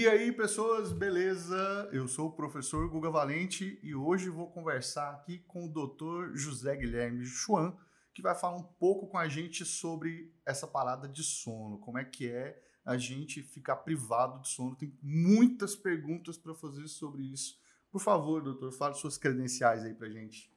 [0.00, 1.90] E aí, pessoas, beleza?
[1.92, 6.34] Eu sou o professor Guga Valente e hoje vou conversar aqui com o Dr.
[6.34, 7.76] José Guilherme Chuan,
[8.14, 12.04] que vai falar um pouco com a gente sobre essa parada de sono, como é
[12.06, 14.74] que é a gente ficar privado de sono.
[14.74, 17.60] Tem muitas perguntas para fazer sobre isso.
[17.92, 20.50] Por favor, doutor, fale suas credenciais aí pra gente.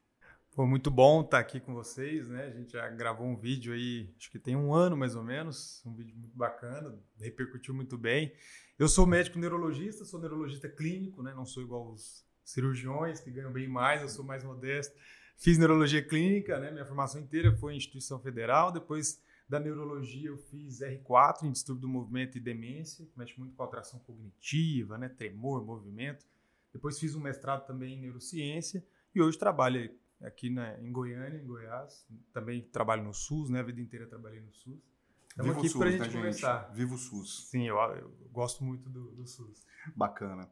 [0.52, 2.46] Foi muito bom estar aqui com vocês, né?
[2.46, 5.84] A gente já gravou um vídeo aí, acho que tem um ano mais ou menos,
[5.86, 8.32] um vídeo muito bacana, repercutiu muito bem.
[8.78, 11.32] Eu sou médico neurologista, sou neurologista clínico, né?
[11.36, 14.96] Não sou igual os cirurgiões que ganham bem mais, eu sou mais modesto.
[15.38, 16.72] Fiz neurologia clínica, né?
[16.72, 18.72] Minha formação inteira foi em instituição federal.
[18.72, 23.56] Depois da neurologia, eu fiz R4 em distúrbio do movimento e demência, que mexe muito
[23.56, 25.08] com alteração cognitiva, né?
[25.08, 26.26] Tremor, movimento.
[26.74, 31.46] Depois fiz um mestrado também em neurociência e hoje trabalho aqui na, em Goiânia, em
[31.46, 32.08] Goiás.
[32.34, 33.60] Também trabalho no SUS, né?
[33.60, 34.93] A vida inteira trabalhei no SUS.
[35.34, 36.72] Estamos aqui para a gente né, conversar.
[36.74, 37.48] Viva o SUS.
[37.50, 39.66] Sim, eu, eu gosto muito do, do, SUS.
[39.96, 40.48] Bacana.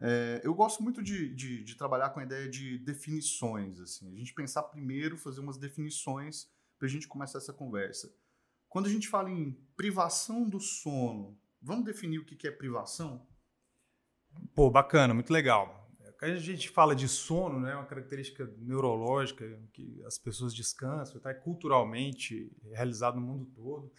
[0.00, 3.78] É, eu gosto muito de, de, de, trabalhar com a ideia de definições.
[3.78, 4.12] Assim.
[4.12, 8.12] A gente pensar primeiro, fazer umas definições para a gente começar essa conversa.
[8.68, 13.24] Quando a gente fala em privação do sono, vamos definir o que é privação?
[14.52, 15.88] Pô, bacana, muito legal.
[16.18, 21.30] Quando a gente fala de sono, né, uma característica neurológica que as pessoas descansam, tá?
[21.30, 23.92] é culturalmente realizado no mundo todo.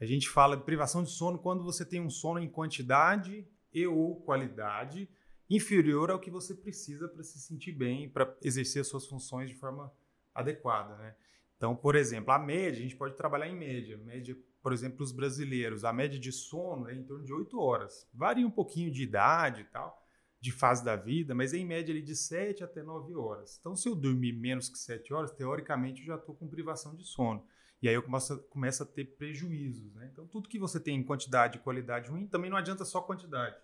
[0.00, 3.86] A gente fala de privação de sono quando você tem um sono em quantidade e
[3.86, 5.08] ou qualidade
[5.50, 9.92] inferior ao que você precisa para se sentir bem, para exercer suas funções de forma
[10.34, 11.16] adequada, né?
[11.56, 13.98] Então, por exemplo, a média, a gente pode trabalhar em média.
[13.98, 18.08] Média, por exemplo, os brasileiros, a média de sono é em torno de 8 horas.
[18.14, 20.06] Varia um pouquinho de idade e tal,
[20.40, 23.56] de fase da vida, mas é em média ali de 7 até 9 horas.
[23.58, 27.02] Então, se eu dormir menos que 7 horas, teoricamente eu já estou com privação de
[27.04, 27.44] sono.
[27.80, 29.94] E aí eu começo, começo a ter prejuízos.
[29.94, 30.08] Né?
[30.12, 33.56] Então, tudo que você tem em quantidade e qualidade ruim, também não adianta só quantidade.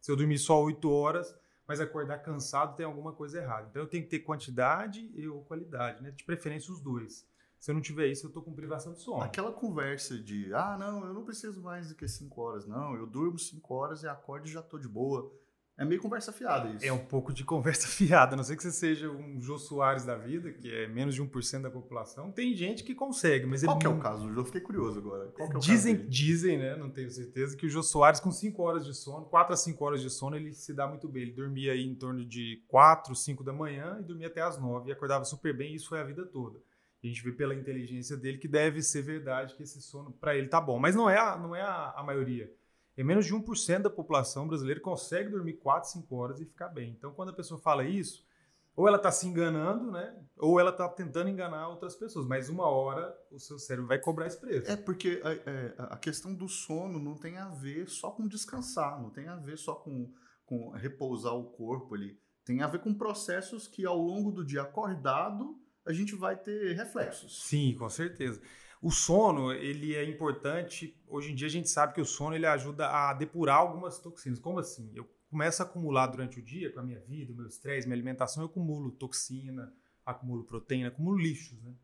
[0.00, 3.68] Se eu dormir só 8 horas, mas acordar cansado, tem alguma coisa errada.
[3.68, 6.10] Então, eu tenho que ter quantidade e ou qualidade, né?
[6.10, 7.26] de preferência os dois.
[7.58, 9.22] Se eu não tiver isso, eu estou com privação de sono.
[9.22, 12.66] Aquela conversa de, ah, não, eu não preciso mais do que 5 horas.
[12.66, 15.30] Não, eu durmo 5 horas e acordo e já estou de boa
[15.78, 16.84] é meio conversa fiada isso.
[16.84, 18.34] É um pouco de conversa fiada.
[18.34, 21.22] A não sei que você seja um Jô Soares da vida, que é menos de
[21.22, 22.32] 1% da população.
[22.32, 23.62] Tem gente que consegue, mas...
[23.62, 24.28] Qual é, que é o caso?
[24.28, 25.28] Eu fiquei curioso agora.
[25.28, 26.74] Qual que é o dizem, caso dizem, né?
[26.74, 29.84] Não tenho certeza, que o Jô Soares, com 5 horas de sono, 4 a 5
[29.84, 31.22] horas de sono, ele se dá muito bem.
[31.22, 34.88] Ele dormia aí em torno de 4, 5 da manhã e dormia até as 9
[34.88, 35.72] e acordava super bem.
[35.72, 36.58] E isso foi a vida toda.
[37.04, 40.48] a gente vê pela inteligência dele que deve ser verdade que esse sono para ele
[40.48, 40.80] tá bom.
[40.80, 42.52] Mas não é a, não é a, a maioria.
[42.98, 46.90] E menos de 1% da população brasileira consegue dormir 4, 5 horas e ficar bem.
[46.90, 48.26] Então, quando a pessoa fala isso,
[48.74, 50.16] ou ela está se enganando, né?
[50.36, 52.26] Ou ela está tentando enganar outras pessoas.
[52.26, 54.68] Mas uma hora o seu cérebro vai cobrar esse preço.
[54.68, 59.00] É porque a, é, a questão do sono não tem a ver só com descansar,
[59.00, 60.12] não tem a ver só com,
[60.44, 62.18] com repousar o corpo ali.
[62.44, 66.74] Tem a ver com processos que ao longo do dia acordado a gente vai ter
[66.74, 67.46] reflexos.
[67.46, 68.40] Sim, com certeza.
[68.80, 70.96] O sono, ele é importante.
[71.08, 74.38] Hoje em dia a gente sabe que o sono ele ajuda a depurar algumas toxinas.
[74.38, 74.90] Como assim?
[74.94, 78.42] Eu começo a acumular durante o dia com a minha vida, meu estresse, minha alimentação,
[78.42, 79.72] eu acumulo toxina,
[80.04, 81.74] acumulo proteína, acumulo lixos, né?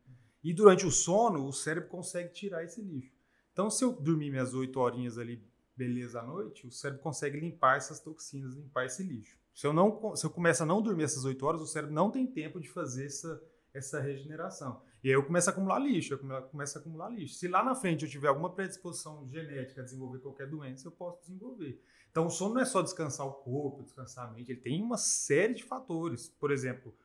[0.42, 3.14] E durante o sono, o cérebro consegue tirar esse lixo.
[3.52, 5.42] Então, se eu dormir minhas oito horinhas ali,
[5.76, 9.38] beleza, à noite, o cérebro consegue limpar essas toxinas, limpar esse lixo.
[9.54, 12.10] Se eu, não, se eu começo a não dormir essas oito horas, o cérebro não
[12.10, 14.82] tem tempo de fazer essa, essa regeneração.
[15.04, 17.34] E aí eu começo a acumular lixo, eu começo a acumular lixo.
[17.34, 21.20] Se lá na frente eu tiver alguma predisposição genética a desenvolver qualquer doença, eu posso
[21.20, 21.78] desenvolver.
[22.10, 24.96] Então o sono não é só descansar o corpo, descansar a mente, ele tem uma
[24.96, 26.30] série de fatores.
[26.30, 26.96] Por exemplo,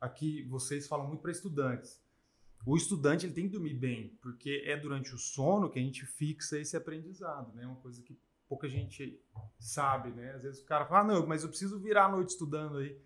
[0.00, 2.00] aqui vocês falam muito para estudantes.
[2.64, 6.06] O estudante ele tem que dormir bem, porque é durante o sono que a gente
[6.06, 7.66] fixa esse aprendizado, né?
[7.66, 8.16] Uma coisa que
[8.48, 9.20] pouca gente
[9.58, 10.30] sabe, né?
[10.34, 12.96] Às vezes o cara fala, ah, não, mas eu preciso virar a noite estudando aí.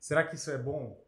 [0.00, 1.00] Será que isso é bom?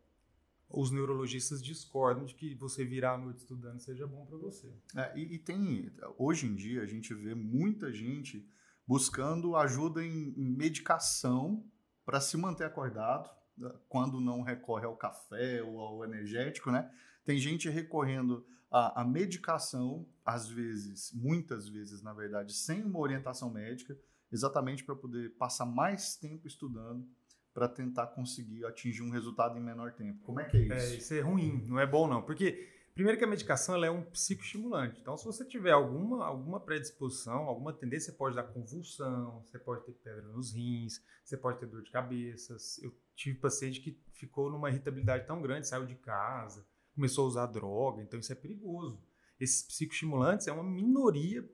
[0.73, 4.73] Os neurologistas discordam de que você virar a noite estudando seja bom para você.
[4.97, 8.49] É, e, e, tem, hoje em dia, a gente vê muita gente
[8.87, 11.65] buscando ajuda em, medicação
[12.05, 16.91] para se manter acordado, né, quando não recorre ao café ou ao energético, né?
[17.25, 23.51] Tem gente recorrendo à, à medicação, às vezes, muitas vezes, na verdade, sem uma orientação
[23.51, 23.97] médica,
[24.33, 27.07] exatamente para poder passar mais tempo estudando
[27.53, 30.23] para tentar conseguir atingir um resultado em menor tempo.
[30.23, 30.73] Como é que é isso?
[30.73, 33.91] É, isso é ruim, não é bom não, porque primeiro que a medicação ela é
[33.91, 35.01] um psicoestimulante.
[35.01, 39.85] Então, se você tiver alguma, alguma predisposição, alguma tendência, você pode dar convulsão, você pode
[39.85, 42.57] ter pedra nos rins, você pode ter dor de cabeça.
[42.83, 47.47] Eu tive paciente que ficou numa irritabilidade tão grande, saiu de casa, começou a usar
[47.47, 49.03] droga, então isso é perigoso.
[49.39, 51.45] Esses psicoestimulantes é uma minoria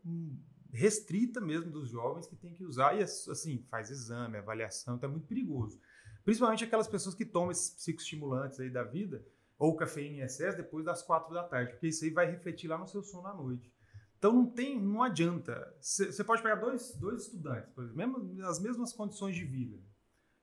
[0.71, 5.13] restrita mesmo dos jovens que tem que usar e assim faz exame, avaliação, então é
[5.13, 5.81] muito perigoso.
[6.29, 9.25] Principalmente aquelas pessoas que tomam esses psicoestimulantes aí da vida
[9.59, 12.77] ou cafeína em excesso depois das quatro da tarde, porque isso aí vai refletir lá
[12.77, 13.73] no seu sono à noite.
[14.19, 15.75] Então não tem, não adianta.
[15.81, 19.79] Você pode pegar dois, dois estudantes, por exemplo, mesmo, as mesmas condições de vida.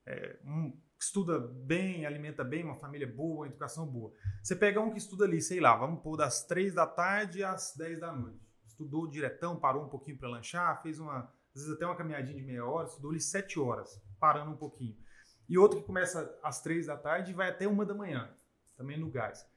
[0.07, 4.11] É, um estuda bem, alimenta bem, uma família boa, educação boa.
[4.41, 7.75] Você pega um que estuda ali, sei lá, vamos pôr das três da tarde às
[7.77, 8.43] dez da noite.
[8.65, 12.43] Estudou diretão, parou um pouquinho para lanchar, fez uma, às vezes até uma caminhadinha de
[12.43, 15.04] meia hora, estudou ali sete horas, parando um pouquinho.
[15.47, 18.29] E outro que começa às três da tarde e vai até uma da manhã,
[18.75, 19.47] também no gás.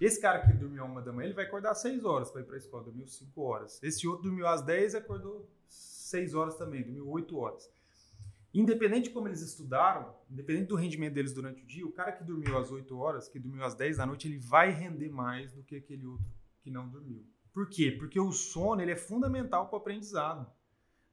[0.00, 2.44] Esse cara que dormiu uma da manhã, ele vai acordar às 6 horas para ir
[2.44, 3.82] para a escola, dormiu 5 horas.
[3.82, 7.70] Esse outro dormiu às 10 e acordou 6 horas também, dormiu 8 horas.
[8.52, 12.24] Independente de como eles estudaram, independente do rendimento deles durante o dia, o cara que
[12.24, 15.62] dormiu às 8 horas, que dormiu às 10 da noite, ele vai render mais do
[15.62, 16.26] que aquele outro
[16.60, 17.24] que não dormiu.
[17.52, 17.92] Por quê?
[17.92, 20.50] Porque o sono ele é fundamental para o aprendizado.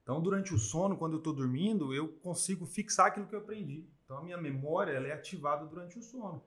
[0.02, 3.88] Então, durante o sono, quando eu estou dormindo, eu consigo fixar aquilo que eu aprendi.
[4.08, 6.42] Então, a minha memória ela é ativada durante o sono.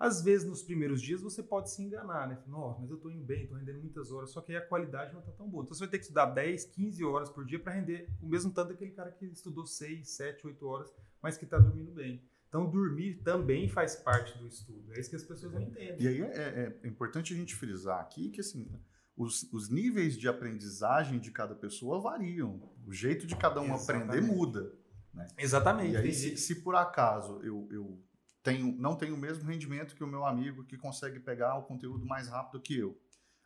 [0.00, 2.42] Às vezes, nos primeiros dias, você pode se enganar, né?
[2.46, 5.12] Nossa, mas eu estou indo bem, estou rendendo muitas horas, só que aí a qualidade
[5.12, 5.62] não está tão boa.
[5.62, 8.50] Então, você vai ter que estudar 10, 15 horas por dia para render o mesmo
[8.50, 12.24] tanto daquele cara que estudou 6, 7, 8 horas, mas que está dormindo bem.
[12.48, 14.94] Então, dormir também faz parte do estudo.
[14.94, 16.00] É isso que as pessoas não entendem.
[16.00, 18.66] E aí é, é importante a gente frisar aqui que, assim,
[19.14, 22.72] os, os, níveis de aprendizagem de cada pessoa variam.
[22.86, 24.08] O jeito de cada um Exatamente.
[24.08, 24.72] aprender muda.
[25.12, 25.28] Né?
[25.38, 25.92] Exatamente.
[25.92, 28.02] E aí, se, se, por acaso eu, eu
[28.42, 32.06] tenho, não tenho o mesmo rendimento que o meu amigo que consegue pegar o conteúdo
[32.06, 32.98] mais rápido que eu.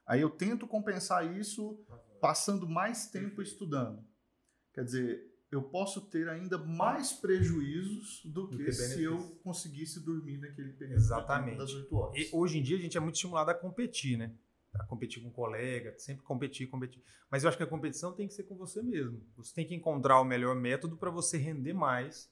[0.07, 1.85] Aí eu tento compensar isso
[2.21, 4.05] passando mais tempo estudando.
[4.73, 10.73] Quer dizer, eu posso ter ainda mais prejuízos do que, se eu conseguisse dormir naquele
[10.73, 11.59] período Exatamente.
[11.59, 12.17] das 8 horas.
[12.17, 14.33] E hoje em dia a gente é muito estimulado a competir, né?
[14.79, 17.03] A competir com um colega, sempre competir, competir.
[17.31, 19.21] Mas eu acho que a competição tem que ser com você mesmo.
[19.37, 22.31] Você tem que encontrar o melhor método para você render mais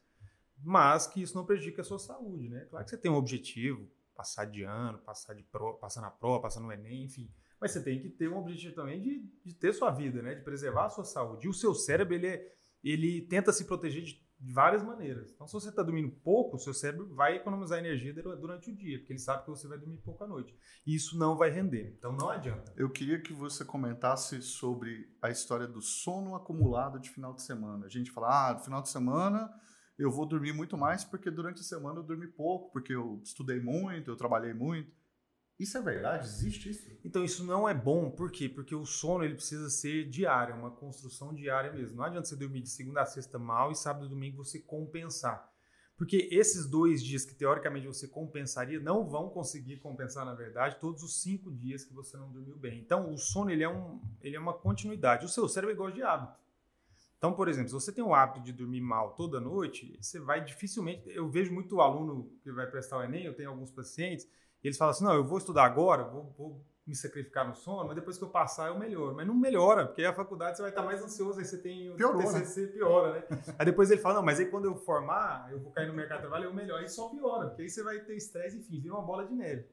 [0.62, 2.66] mas que isso não prejudique a sua saúde, né?
[2.70, 6.42] Claro que você tem um objetivo, passar de ano, passar, de pro, passar na prova,
[6.42, 7.30] passar no Enem, enfim.
[7.60, 10.34] Mas você tem que ter um objetivo também de, de ter sua vida, né?
[10.34, 11.46] De preservar a sua saúde.
[11.46, 15.32] E o seu cérebro, ele, é, ele tenta se proteger de, de várias maneiras.
[15.32, 19.14] Então, se você está dormindo pouco, seu cérebro vai economizar energia durante o dia, porque
[19.14, 20.54] ele sabe que você vai dormir pouco à noite.
[20.86, 21.94] E isso não vai render.
[21.96, 22.72] Então, não adianta.
[22.76, 27.86] Eu queria que você comentasse sobre a história do sono acumulado de final de semana.
[27.86, 29.50] A gente fala, ah, no final de semana
[29.98, 33.60] eu vou dormir muito mais porque durante a semana eu dormi pouco, porque eu estudei
[33.60, 34.92] muito, eu trabalhei muito.
[35.58, 36.26] Isso é verdade?
[36.26, 36.90] Existe isso?
[37.04, 38.48] Então isso não é bom, por quê?
[38.48, 41.96] Porque o sono ele precisa ser diário, é uma construção diária mesmo.
[41.96, 45.48] Não adianta você dormir de segunda a sexta mal e sábado e domingo você compensar.
[45.96, 51.04] Porque esses dois dias que teoricamente você compensaria não vão conseguir compensar, na verdade, todos
[51.04, 52.80] os cinco dias que você não dormiu bem.
[52.80, 55.24] Então, o sono ele é, um, ele é uma continuidade.
[55.24, 56.36] O seu cérebro é igual de hábito.
[57.16, 60.44] Então, por exemplo, se você tem o hábito de dormir mal toda noite, você vai
[60.44, 61.08] dificilmente.
[61.08, 64.28] Eu vejo muito aluno que vai prestar o Enem, eu tenho alguns pacientes,
[64.68, 67.94] eles falam assim: não, eu vou estudar agora, vou, vou me sacrificar no sono, mas
[67.94, 69.14] depois que eu passar eu melhoro.
[69.14, 71.96] Mas não melhora, porque a faculdade você vai estar mais ansioso, aí você tem o
[71.96, 72.66] Piorou, TCC, né?
[72.68, 73.24] piora, né?
[73.58, 76.18] aí depois ele fala: não, mas aí quando eu formar, eu vou cair no mercado
[76.18, 76.80] de trabalho, eu melhor.
[76.80, 79.66] Aí só piora, porque aí você vai ter estresse, enfim, vira uma bola de neve.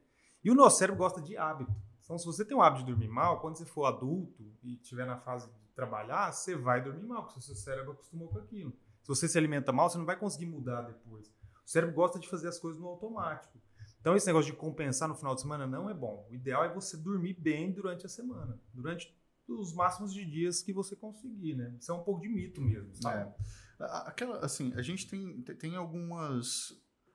[0.44, 1.72] E o nosso cérebro gosta de hábito.
[2.04, 5.06] Então, se você tem o hábito de dormir mal, quando você for adulto e estiver
[5.06, 8.72] na fase trabalhar, você vai dormir mal, porque o seu cérebro acostumou com aquilo.
[9.02, 11.28] Se você se alimenta mal, você não vai conseguir mudar depois.
[11.64, 13.58] O cérebro gosta de fazer as coisas no automático.
[14.02, 16.26] Então, esse negócio de compensar no final de semana não é bom.
[16.28, 19.16] O ideal é você dormir bem durante a semana, durante
[19.48, 21.74] os máximos de dias que você conseguir, né?
[21.80, 23.30] Isso é um pouco de mito mesmo, sabe?
[23.80, 23.84] É.
[24.06, 26.72] Aquela, assim, a gente tem, tem algumas,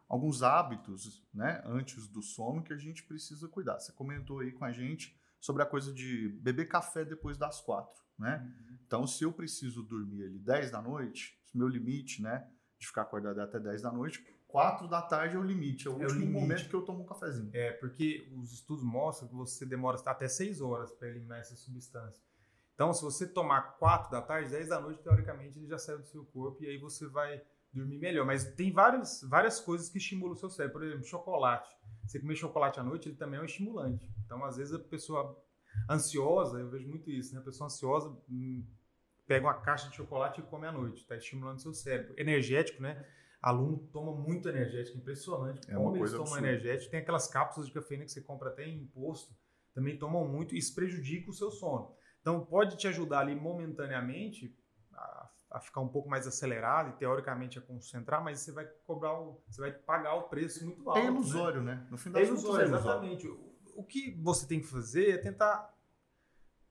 [0.08, 3.80] alguns hábitos, né, antes do sono que a gente precisa cuidar.
[3.80, 8.08] Você comentou aí com a gente sobre a coisa de beber café depois das quatro
[8.18, 8.42] né?
[8.42, 8.78] Uhum.
[8.86, 12.48] Então, se eu preciso dormir ali 10 da noite, meu limite, né,
[12.80, 16.02] de ficar acordado até 10 da noite, 4 da tarde é o limite, é o
[16.02, 17.50] é último o momento que eu tomo um cafezinho.
[17.54, 22.24] É, porque os estudos mostram que você demora até 6 horas para eliminar essa substância.
[22.74, 26.08] Então, se você tomar 4 da tarde, 10 da noite, teoricamente, ele já saiu do
[26.08, 27.42] seu corpo e aí você vai
[27.74, 28.26] dormir melhor.
[28.26, 30.80] Mas tem várias, várias coisas que estimulam o seu cérebro.
[30.80, 31.76] Por exemplo, chocolate.
[32.06, 34.10] Você comer chocolate à noite, ele também é um estimulante.
[34.26, 35.44] Então, às vezes, a pessoa
[35.90, 37.42] ansiosa, eu vejo muito isso, né?
[37.42, 38.64] A pessoa ansiosa hum,
[39.26, 42.14] pega uma caixa de chocolate e come à noite, está estimulando seu cérebro.
[42.18, 43.06] Energético, né?
[43.42, 45.70] Aluno toma muito energético, impressionante.
[45.70, 46.48] É Como eles tomam absurda.
[46.48, 49.36] energético, tem aquelas cápsulas de cafeína que você compra até em imposto,
[49.74, 51.96] também tomam muito e isso prejudica o seu sono.
[52.20, 54.58] Então pode te ajudar ali momentaneamente
[54.92, 59.14] a, a ficar um pouco mais acelerado e teoricamente a concentrar, mas você vai cobrar
[59.20, 61.00] o, você vai pagar o preço muito alto.
[61.00, 61.76] É ilusório, né?
[61.76, 61.88] né?
[61.92, 63.28] No final é ilusório, é ilusório, exatamente.
[63.76, 65.77] O que você tem que fazer é tentar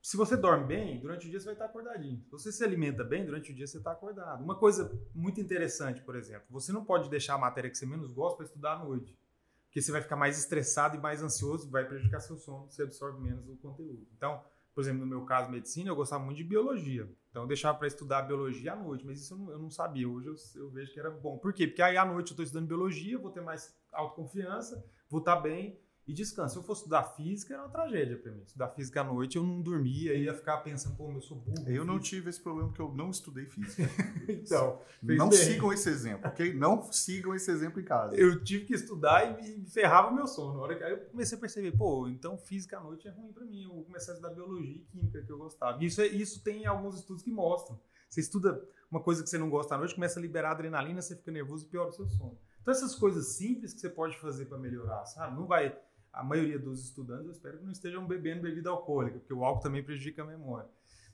[0.07, 2.23] se você dorme bem, durante o dia você vai estar acordadinho.
[2.27, 4.41] Se você se alimenta bem, durante o dia você está acordado.
[4.41, 8.13] Uma coisa muito interessante, por exemplo, você não pode deixar a matéria que você menos
[8.13, 9.19] gosta para estudar à noite.
[9.65, 13.21] Porque você vai ficar mais estressado e mais ansioso, vai prejudicar seu sono, você absorve
[13.21, 14.07] menos o conteúdo.
[14.17, 17.11] Então, por exemplo, no meu caso, medicina, eu gostava muito de biologia.
[17.29, 20.09] Então, eu deixava para estudar biologia à noite, mas isso eu não, eu não sabia.
[20.09, 21.37] Hoje eu, eu, vejo que era bom.
[21.37, 21.67] Por quê?
[21.67, 25.77] Porque aí à noite eu estou estudando biologia, vou ter mais autoconfiança, vou estar bem
[26.07, 26.55] e descanso.
[26.55, 28.43] Se eu fosse estudar física, era uma tragédia para mim.
[28.47, 31.69] Estudar física à noite, eu não dormia, ia ficar pensando, pô, eu sou burro.
[31.69, 33.83] Eu não tive esse problema porque eu não estudei física.
[34.29, 35.39] então, não bem.
[35.39, 36.55] sigam esse exemplo, ok?
[36.55, 38.15] Não sigam esse exemplo em casa.
[38.15, 40.55] Eu tive que estudar e me ferrava o meu sono.
[40.55, 43.33] Na hora que aí eu comecei a perceber, pô, então física à noite é ruim
[43.33, 43.65] para mim.
[43.65, 45.85] Eu vou começar a estudar biologia e química que eu gostava.
[45.85, 47.81] Isso, é, isso tem alguns estudos que mostram.
[48.09, 51.17] Você estuda uma coisa que você não gosta à noite, começa a liberar adrenalina, você
[51.17, 52.39] fica nervoso e piora o seu sono.
[52.63, 55.37] Então essas coisas simples que você pode fazer para melhorar, sabe?
[55.37, 55.77] Não vai
[56.17, 59.63] a maioria dos estudantes, eu espero que não estejam bebendo bebida alcoólica, porque o álcool
[59.63, 60.69] também prejudica a memória.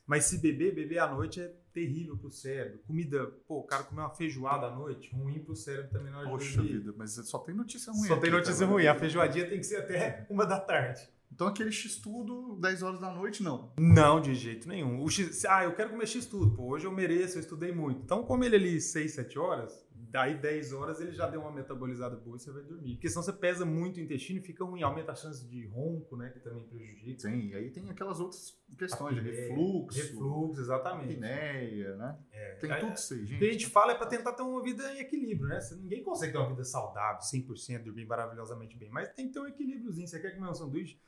[0.07, 2.79] Mas se beber, beber à noite é terrível para o cérebro.
[2.87, 6.19] Comida, pô, o cara comer uma feijoada à noite, ruim para o cérebro também na
[6.19, 8.07] hora Poxa vida, mas só tem notícia ruim.
[8.07, 8.87] Só tem notícia ruim.
[8.87, 11.07] A feijoadinha tem que ser até uma da tarde.
[11.31, 13.73] Então aquele X-tudo, 10 horas da noite, não?
[13.77, 15.01] Não, de jeito nenhum.
[15.01, 18.01] O X, ah, eu quero comer X-tudo, pô, hoje eu mereço, eu estudei muito.
[18.03, 22.15] Então come ele ali 6, 7 horas, daí 10 horas ele já deu uma metabolizada
[22.15, 22.93] boa e você vai dormir.
[22.93, 26.15] Porque senão você pesa muito o intestino e fica ruim, aumenta a chance de ronco,
[26.15, 27.19] né, que também prejudica.
[27.19, 29.97] Sim, e aí tem aquelas outras questões de refluxo.
[29.97, 31.15] Refluxo, exatamente.
[31.15, 32.19] Apneia, né?
[32.31, 33.35] É, tem é, tudo isso aí, gente.
[33.37, 35.59] O que a gente fala é para tentar ter uma vida em equilíbrio, né?
[35.81, 39.47] Ninguém consegue ter uma vida saudável, 100%, dormir maravilhosamente bem, mas tem que ter um
[39.47, 40.07] equilíbriozinho.
[40.07, 41.01] Você quer comer um sanduíche?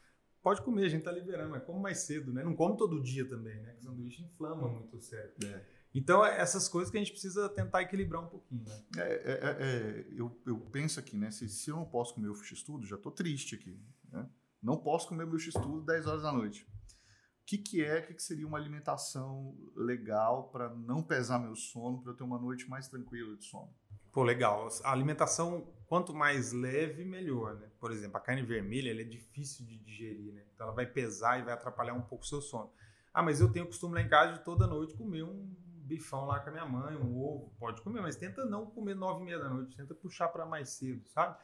[0.46, 2.44] pode comer, a gente tá liberando, mas come mais cedo, né?
[2.44, 3.72] Não come todo dia também, né?
[3.72, 5.48] Porque o sanduíche inflama muito o cérebro.
[5.48, 5.75] É.
[5.96, 8.84] Então, é essas coisas que a gente precisa tentar equilibrar um pouquinho, né?
[8.98, 11.32] É, é, é, é eu, eu penso aqui, né?
[11.32, 13.80] Se, se eu não posso comer o x-tudo, já tô triste aqui,
[14.12, 14.30] né?
[14.62, 16.64] Não posso comer meu x-tudo 10 horas da noite.
[16.64, 21.56] O que, que é, o que, que seria uma alimentação legal para não pesar meu
[21.56, 23.74] sono, para eu ter uma noite mais tranquila de sono?
[24.12, 24.68] Pô, legal.
[24.84, 27.70] A alimentação, quanto mais leve, melhor, né?
[27.80, 30.44] Por exemplo, a carne vermelha ela é difícil de digerir, né?
[30.54, 32.70] Então ela vai pesar e vai atrapalhar um pouco o seu sono.
[33.14, 36.26] Ah, mas eu tenho o costume lá em casa de toda noite comer um bifão
[36.26, 37.54] lá com a minha mãe, um ovo.
[37.60, 39.76] Pode comer, mas tenta não comer nove e meia da noite.
[39.76, 41.38] Tenta puxar para mais cedo, sabe?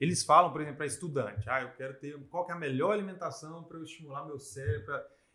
[0.00, 2.92] Eles falam, por exemplo, para estudante, ah, eu quero ter qual que é a melhor
[2.92, 4.92] alimentação para eu estimular meu cérebro,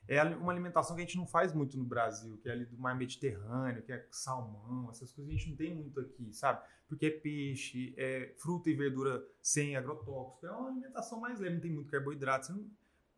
[0.08, 2.78] é uma alimentação que a gente não faz muito no Brasil, que é ali do
[2.78, 6.62] mar Mediterrâneo, que é salmão, essas coisas a gente não tem muito aqui, sabe?
[6.88, 11.62] Porque é peixe, é fruta e verdura sem agrotóxico, é uma alimentação mais leve, não
[11.62, 12.48] tem muito carboidrato.
[12.48, 12.68] Você não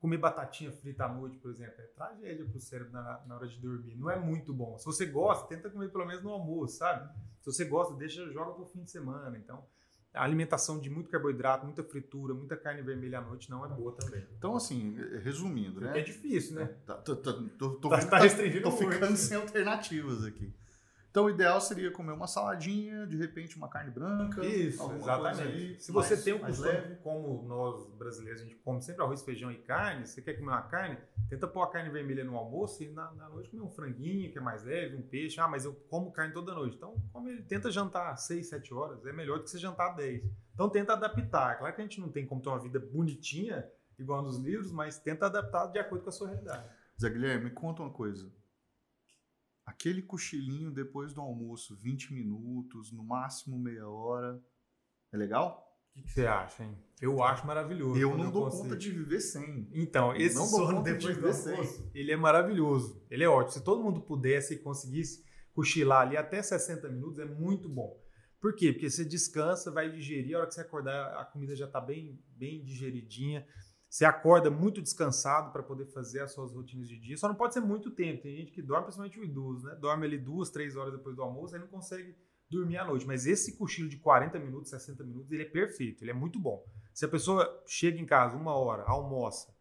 [0.02, 3.48] comer batatinha frita à noite, por exemplo, é tragédia para o cérebro na, na, hora
[3.48, 3.96] de dormir.
[3.96, 4.76] Não é muito bom.
[4.80, 7.08] Se você gosta, tenta comer pelo menos no almoço, sabe?
[7.40, 9.38] Se você gosta, deixa, joga para o fim de semana.
[9.38, 9.64] Então,
[10.12, 13.96] a alimentação de muito carboidrato, muita fritura, muita carne vermelha à noite não é boa
[13.96, 14.28] também.
[14.36, 16.00] Então, assim, resumindo, né?
[16.00, 16.66] É difícil, né?
[16.84, 18.20] Tá, tô, tô, tô, tô, tá, tá
[18.64, 20.52] tô ficando sem alternativas aqui.
[21.12, 24.46] Então, o ideal seria comer uma saladinha, de repente uma carne branca.
[24.46, 25.42] Isso, exatamente.
[25.42, 29.22] Ali, Se você mais, tem o costume, como nós brasileiros, a gente come sempre arroz,
[29.22, 30.98] feijão e carne, você quer comer uma carne,
[31.30, 34.38] tenta pôr a carne vermelha no almoço e na, na noite comer um franguinho, que
[34.38, 35.38] é mais leve, um peixe.
[35.42, 36.78] Ah, mas eu como carne toda noite.
[36.78, 40.24] Então, come, tenta jantar 6, 7 horas, é melhor do que você jantar 10.
[40.54, 41.58] Então, tenta adaptar.
[41.60, 44.98] Claro que a gente não tem como ter uma vida bonitinha, igual nos livros, mas
[44.98, 46.70] tenta adaptar de acordo com a sua realidade.
[47.02, 48.32] Zé Guilherme, me conta uma coisa
[49.72, 54.40] aquele cochilinho depois do almoço, 20 minutos, no máximo meia hora,
[55.12, 55.68] é legal?
[55.96, 56.78] O que, você acha, hein?
[57.02, 58.00] Eu acho maravilhoso.
[58.00, 58.64] Eu não dou consigo.
[58.64, 59.68] conta de viver sem.
[59.74, 63.06] Então, esse não sono depois de do almoço, ele é maravilhoso.
[63.10, 63.54] Ele é ótimo.
[63.54, 68.00] Se todo mundo pudesse e conseguisse cochilar ali até 60 minutos, é muito bom.
[68.40, 68.72] Por quê?
[68.72, 72.20] Porque você descansa, vai digerir, a hora que você acordar, a comida já está bem,
[72.38, 73.46] bem digeridinha.
[73.92, 77.18] Você acorda muito descansado para poder fazer as suas rotinas de dia.
[77.18, 78.22] Só não pode ser muito tempo.
[78.22, 79.76] Tem gente que dorme, principalmente o idoso, né?
[79.76, 82.16] Dorme ali duas, três horas depois do almoço, aí não consegue
[82.50, 83.06] dormir à noite.
[83.06, 86.66] Mas esse cochilo de 40 minutos, 60 minutos, ele é perfeito, ele é muito bom.
[86.94, 89.54] Se a pessoa chega em casa uma hora, almoça,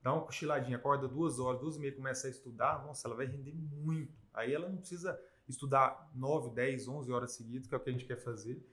[0.00, 3.26] dá uma cochiladinha, acorda duas horas, duas e meia, começa a estudar, nossa, ela vai
[3.26, 4.16] render muito.
[4.32, 7.92] Aí ela não precisa estudar 9, 10, 11 horas seguidas, que é o que a
[7.92, 8.64] gente quer fazer,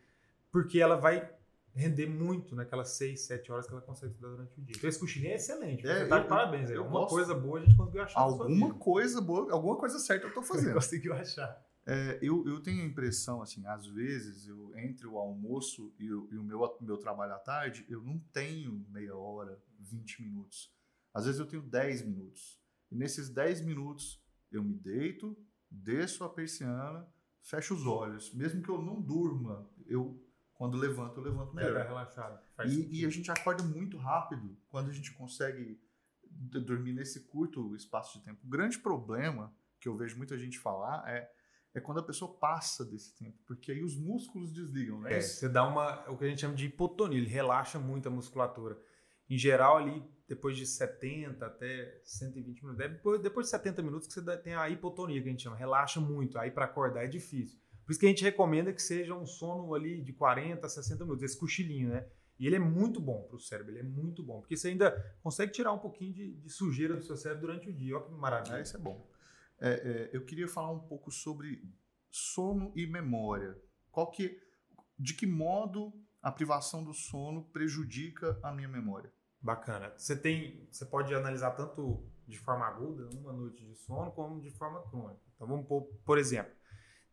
[0.52, 1.36] porque ela vai
[1.74, 4.76] render muito naquelas 6, 7 horas que ela consegue estudar durante o dia.
[4.78, 5.88] Então esse cochilinho é excelente.
[5.88, 6.70] É, tá de parabéns.
[6.70, 8.20] Eu alguma coisa boa a gente conseguiu achar.
[8.20, 10.74] Alguma coisa boa, alguma coisa certa eu tô fazendo.
[10.74, 11.64] conseguiu achar.
[11.86, 16.28] É, eu, eu tenho a impressão, assim, às vezes, eu, entre o almoço e o,
[16.32, 20.72] e o meu, meu trabalho à tarde, eu não tenho meia hora, 20 minutos.
[21.12, 22.60] Às vezes eu tenho 10 minutos.
[22.92, 24.22] E nesses 10 minutos
[24.52, 25.36] eu me deito,
[25.70, 27.08] desço a persiana,
[27.42, 28.34] fecho os olhos.
[28.34, 30.24] Mesmo que eu não durma, eu
[30.60, 31.78] quando levanto, eu levanto melhor.
[31.78, 32.38] É, relaxado.
[32.66, 35.82] E, e, a gente acorda muito rápido quando a gente consegue
[36.30, 38.46] dormir nesse curto espaço de tempo.
[38.46, 41.32] O grande problema que eu vejo muita gente falar é
[41.74, 45.14] é quando a pessoa passa desse tempo, porque aí os músculos desligam, né?
[45.14, 48.12] É, você dá uma, o que a gente chama de hipotonia, ele relaxa muito a
[48.12, 48.78] musculatura.
[49.30, 54.14] Em geral, ali, depois de 70 até 120 minutos, depois, depois de 70 minutos que
[54.16, 57.60] você tem a hipotonia, que a gente chama, relaxa muito, aí para acordar é difícil.
[57.90, 61.06] Por isso que a gente recomenda que seja um sono ali de 40 a 60
[61.06, 62.08] minutos, esse cochilinho, né?
[62.38, 64.92] E ele é muito bom para o cérebro, ele é muito bom, porque você ainda
[65.24, 67.98] consegue tirar um pouquinho de, de sujeira do seu cérebro durante o dia.
[67.98, 68.58] Olha que maravilha.
[68.58, 69.10] É, isso é bom.
[69.60, 71.68] É, é, eu queria falar um pouco sobre
[72.12, 73.60] sono e memória.
[73.90, 74.40] Qual que,
[74.96, 75.92] de que modo
[76.22, 79.12] a privação do sono prejudica a minha memória?
[79.42, 79.92] Bacana.
[79.98, 84.52] Você tem, você pode analisar tanto de forma aguda, uma noite de sono, como de
[84.52, 85.24] forma crônica.
[85.36, 86.59] Então vamos por, por exemplo,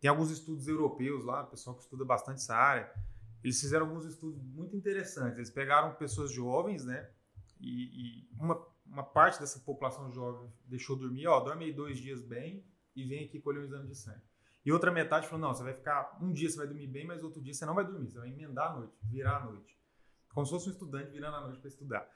[0.01, 2.93] tem alguns estudos europeus lá, pessoal que estuda bastante essa área,
[3.43, 5.39] eles fizeram alguns estudos muito interessantes.
[5.39, 7.09] Eles pegaram pessoas jovens, né?
[7.61, 12.23] E, e uma, uma parte dessa população jovem deixou dormir, ó, dorme aí dois dias
[12.23, 14.23] bem e vem aqui colher um exame de sangue.
[14.65, 17.23] E outra metade falou, não, você vai ficar, um dia você vai dormir bem, mas
[17.23, 19.79] outro dia você não vai dormir, você vai emendar a noite, virar a noite.
[20.35, 22.11] Como se fosse um estudante virando a noite para estudar.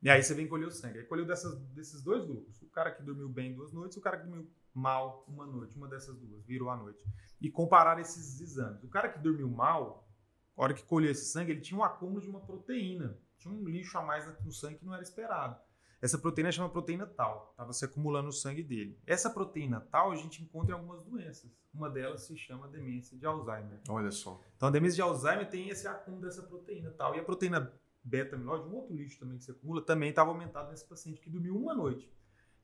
[0.00, 1.00] E aí você vem colher o sangue.
[1.00, 2.62] Aí colheu dessas, desses dois grupos.
[2.62, 5.76] O cara que dormiu bem duas noites o cara que dormiu mal uma noite.
[5.76, 7.02] Uma dessas duas, virou a noite.
[7.40, 8.82] E comparar esses exames.
[8.84, 10.08] O cara que dormiu mal,
[10.56, 13.18] a hora que colheu esse sangue, ele tinha um acúmulo de uma proteína.
[13.38, 15.56] Tinha um lixo a mais no sangue que não era esperado.
[16.00, 19.00] Essa proteína chama proteína tal, estava se acumulando no sangue dele.
[19.06, 21.50] Essa proteína tal a gente encontra em algumas doenças.
[21.72, 23.80] Uma delas se chama demência de Alzheimer.
[23.88, 24.40] Olha só.
[24.56, 27.14] Então a demência de Alzheimer tem esse acúmulo dessa proteína tal.
[27.14, 27.72] E a proteína
[28.04, 31.56] beta-amiloide, um outro lixo também que se acumula, também estava aumentado nesse paciente que dormiu
[31.56, 32.12] uma noite.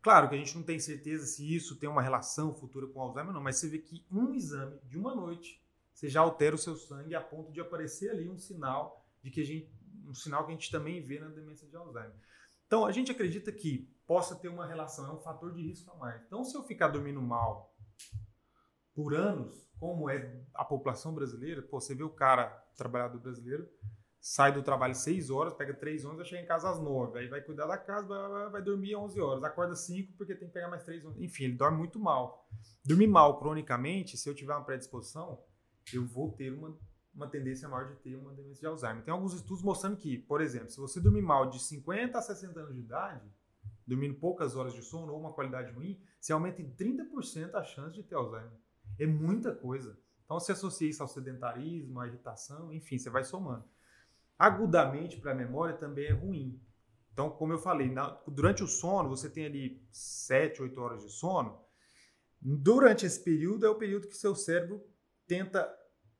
[0.02, 3.32] Claro que a gente não tem certeza se isso tem uma relação futura com Alzheimer,
[3.32, 5.62] não, mas você vê que um exame de uma noite
[5.94, 9.40] você já altera o seu sangue a ponto de aparecer ali um sinal de que
[9.40, 9.73] a gente,
[10.04, 12.16] um sinal que a gente também vê na demência de Alzheimer.
[12.66, 15.97] Então, a gente acredita que possa ter uma relação, é um fator de risco a
[15.97, 16.21] mais.
[16.25, 17.73] Então, se eu ficar dormindo mal
[18.94, 23.69] por anos, como é a população brasileira, pô, você vê o cara, trabalhador brasileiro,
[24.23, 27.26] sai do trabalho 6 horas, pega 3 horas, vai chegar em casa às 9, aí
[27.26, 30.69] vai cuidar da casa, vai, vai dormir 11 horas, acorda 5 porque tem que pegar
[30.69, 31.19] mais 3 horas.
[31.21, 32.49] Enfim, ele dorme muito mal.
[32.85, 35.43] Dormir mal cronicamente, se eu tiver uma predisposição,
[35.93, 36.78] eu vou ter uma
[37.15, 39.04] uma tendência maior de ter uma demência de Alzheimer.
[39.04, 42.58] Tem alguns estudos mostrando que, por exemplo, se você dormir mal de 50 a 60
[42.58, 43.30] anos de idade,
[43.87, 47.95] dormindo poucas horas de sono ou uma qualidade ruim, você aumenta em 30% a chance
[47.95, 48.58] de ter Alzheimer.
[48.99, 49.99] É muita coisa.
[50.25, 53.65] Então, se associa isso ao sedentarismo, à irritação, enfim, você vai somando.
[54.38, 56.60] Agudamente, para a memória, também é ruim.
[57.12, 61.10] Então, como eu falei, na, durante o sono, você tem ali 7, 8 horas de
[61.10, 61.60] sono.
[62.40, 64.82] Durante esse período, é o período que seu cérebro
[65.26, 65.71] tenta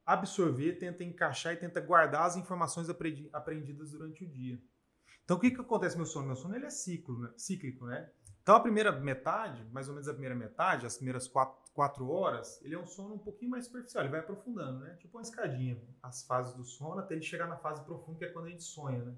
[0.05, 4.61] absorver, tenta encaixar e tenta guardar as informações aprendidas durante o dia.
[5.25, 6.27] Então, o que, que acontece no meu sono?
[6.27, 7.33] Meu sono ele é ciclo, né?
[7.37, 8.11] cíclico, né?
[8.43, 12.61] Então, a primeira metade, mais ou menos a primeira metade, as primeiras quatro, quatro horas,
[12.63, 14.95] ele é um sono um pouquinho mais superficial, ele vai aprofundando, né?
[14.97, 18.29] Tipo uma escadinha, as fases do sono, até ele chegar na fase profunda, que é
[18.29, 19.15] quando a gente sonha, né?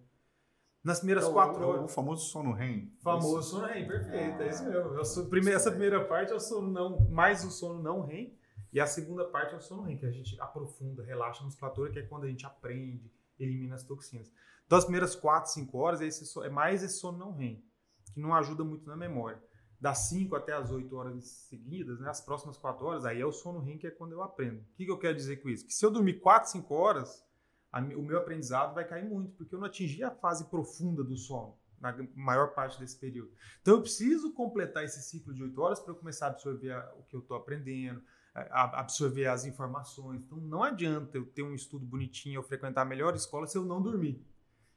[0.83, 1.85] Nas primeiras é o, quatro é horas.
[1.85, 2.93] O famoso sono REM.
[3.03, 4.91] Famoso sono REM, perfeito, é isso mesmo.
[4.95, 8.39] Eu primeira, essa primeira parte é o sono não, mais o sono não REM.
[8.71, 11.91] E a segunda parte é o sono REM, que a gente aprofunda, relaxa a musculatura,
[11.91, 14.31] que é quando a gente aprende, elimina as toxinas.
[14.67, 17.65] Então, as primeiras 4, 5 horas é, esse, é mais esse sono não REM,
[18.13, 19.43] que não ajuda muito na memória.
[19.85, 23.31] Das 5 até as 8 horas seguidas, né, as próximas 4 horas, aí é o
[23.31, 24.61] sono REM, que é quando eu aprendo.
[24.61, 25.67] O que, que eu quero dizer com isso?
[25.67, 27.23] Que se eu dormir 4, 5 horas,
[27.71, 31.19] a, o meu aprendizado vai cair muito, porque eu não atingi a fase profunda do
[31.19, 33.31] sono na maior parte desse período.
[33.61, 36.95] Então eu preciso completar esse ciclo de 8 horas para eu começar a absorver a,
[36.99, 40.23] o que eu estou aprendendo, absorver as informações.
[40.23, 43.67] Então não adianta eu ter um estudo bonitinho, eu frequentar a melhor escola se eu
[43.67, 44.25] não dormir.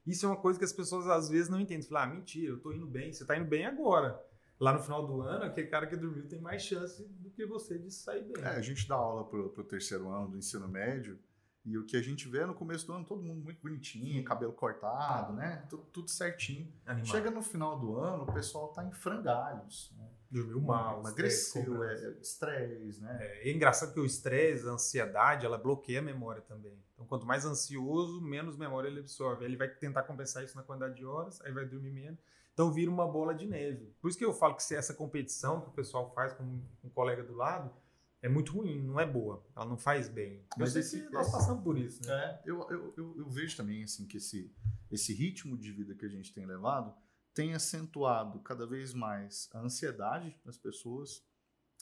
[0.05, 1.87] Isso é uma coisa que as pessoas às vezes não entendem.
[1.87, 4.21] Falar, ah, mentira, eu estou indo bem, você está indo bem agora.
[4.59, 7.77] Lá no final do ano, aquele cara que dormiu tem mais chance do que você
[7.77, 8.43] de sair bem.
[8.43, 11.19] É, a gente dá aula para o terceiro ano do ensino médio
[11.67, 14.23] e o que a gente vê é no começo do ano, todo mundo muito bonitinho,
[14.23, 15.65] cabelo cortado, né?
[15.69, 16.71] Tudo, tudo certinho.
[16.85, 17.11] Animado.
[17.11, 19.93] Chega no final do ano, o pessoal tá em frangalhos.
[19.97, 20.07] Né?
[20.31, 23.17] Dormiu mal, emagreceu, é, estresse, né?
[23.19, 26.81] É, é engraçado que o estresse, a ansiedade, ela bloqueia a memória também.
[26.93, 29.43] Então, quanto mais ansioso, menos memória ele absorve.
[29.43, 32.19] Ele vai tentar compensar isso na quantidade de horas, aí vai dormir menos.
[32.57, 33.93] Então, vira uma bola de neve.
[34.01, 36.43] Por isso que eu falo que se essa competição que o pessoal faz com
[36.83, 37.71] um colega do lado,
[38.19, 39.45] é muito ruim, não é boa.
[39.55, 40.43] Ela não faz bem.
[40.57, 42.15] Mas esse, nós passamos por isso, né?
[42.15, 44.51] É, eu, eu, eu, eu, vejo também assim que esse,
[44.89, 46.95] esse ritmo de vida que a gente tem levado
[47.31, 51.23] tem acentuado cada vez mais a ansiedade das pessoas,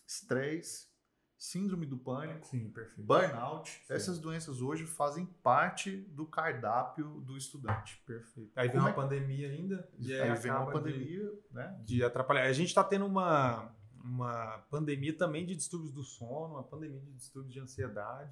[0.06, 0.90] estresse,
[1.38, 3.04] síndrome do pânico, Sim, perfeito.
[3.06, 3.70] burnout.
[3.70, 3.94] Sim.
[3.94, 8.02] Essas doenças hoje fazem parte do cardápio do estudante.
[8.06, 8.52] Perfeito.
[8.56, 9.90] Aí vem Como uma é- pandemia ainda.
[10.00, 11.82] E aí, Aí vem uma acaba de- pandemia, né?
[11.84, 12.44] de atrapalhar.
[12.46, 13.70] A gente está tendo uma,
[14.04, 18.32] uma pandemia também de distúrbios do sono, uma pandemia de distúrbios de ansiedade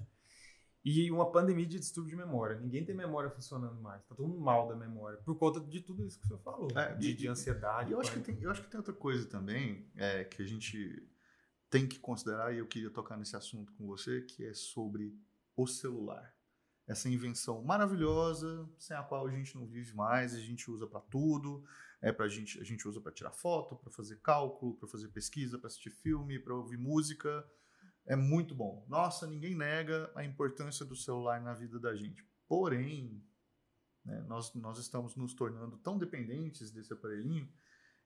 [0.86, 2.58] e uma pandemia de distúrbio de memória.
[2.60, 4.04] Ninguém tem memória funcionando mais.
[4.06, 6.68] Tá todo mundo mal da memória por conta de tudo isso que o senhor falou,
[6.78, 7.92] É, de, de ansiedade.
[7.92, 11.06] Eu acho, que tem, eu acho que tem outra coisa também é, que a gente
[11.74, 15.20] tem que considerar, e eu queria tocar nesse assunto com você, que é sobre
[15.56, 16.32] o celular.
[16.86, 21.02] Essa invenção maravilhosa, sem a qual a gente não vive mais, a gente usa para
[21.02, 21.66] tudo.
[22.00, 25.58] É pra gente, a gente usa para tirar foto, para fazer cálculo, para fazer pesquisa,
[25.58, 27.44] para assistir filme, para ouvir música.
[28.06, 28.86] É muito bom.
[28.88, 32.24] Nossa, ninguém nega a importância do celular na vida da gente.
[32.48, 33.26] Porém,
[34.06, 37.52] né, nós, nós estamos nos tornando tão dependentes desse aparelhinho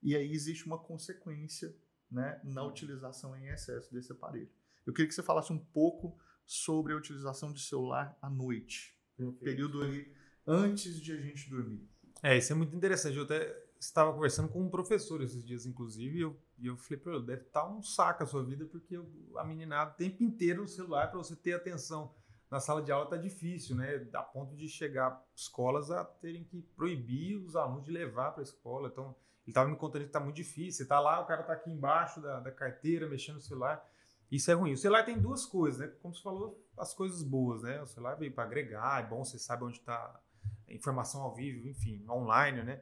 [0.01, 1.75] e aí existe uma consequência
[2.09, 4.49] né, na utilização em excesso desse aparelho.
[4.85, 9.33] Eu queria que você falasse um pouco sobre a utilização de celular à noite, no
[9.33, 10.13] período ali
[10.45, 11.85] antes de a gente dormir.
[12.23, 13.17] É, isso é muito interessante.
[13.17, 16.97] Eu até estava conversando com um professor esses dias, inclusive, e eu, e eu falei
[16.97, 18.97] para ele, deve estar um saco a sua vida, porque
[19.35, 22.13] a meninada o tempo inteiro no celular para você ter atenção
[22.49, 24.07] na sala de aula tá difícil, né?
[24.13, 28.43] A ponto de chegar escolas a terem que proibir os alunos de levar para a
[28.43, 28.87] escola.
[28.87, 29.15] Então,
[29.47, 30.83] ele estava me contando que tá muito difícil.
[30.83, 33.81] Você tá lá, o cara tá aqui embaixo da, da carteira, mexendo no celular.
[34.29, 34.73] Isso é ruim.
[34.73, 35.87] O celular tem duas coisas, né?
[36.01, 37.81] Como você falou, as coisas boas, né?
[37.81, 40.21] O celular veio para agregar, é bom, você sabe onde está
[40.67, 42.81] informação ao vivo, enfim, online, né?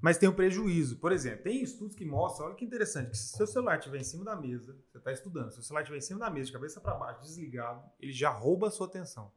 [0.00, 0.96] Mas tem um prejuízo.
[0.98, 4.04] Por exemplo, tem estudos que mostram, olha que interessante, que se seu celular estiver em
[4.04, 6.52] cima da mesa, você está estudando, se seu celular estiver em cima da mesa, de
[6.52, 9.30] cabeça para baixo, desligado, ele já rouba a sua atenção.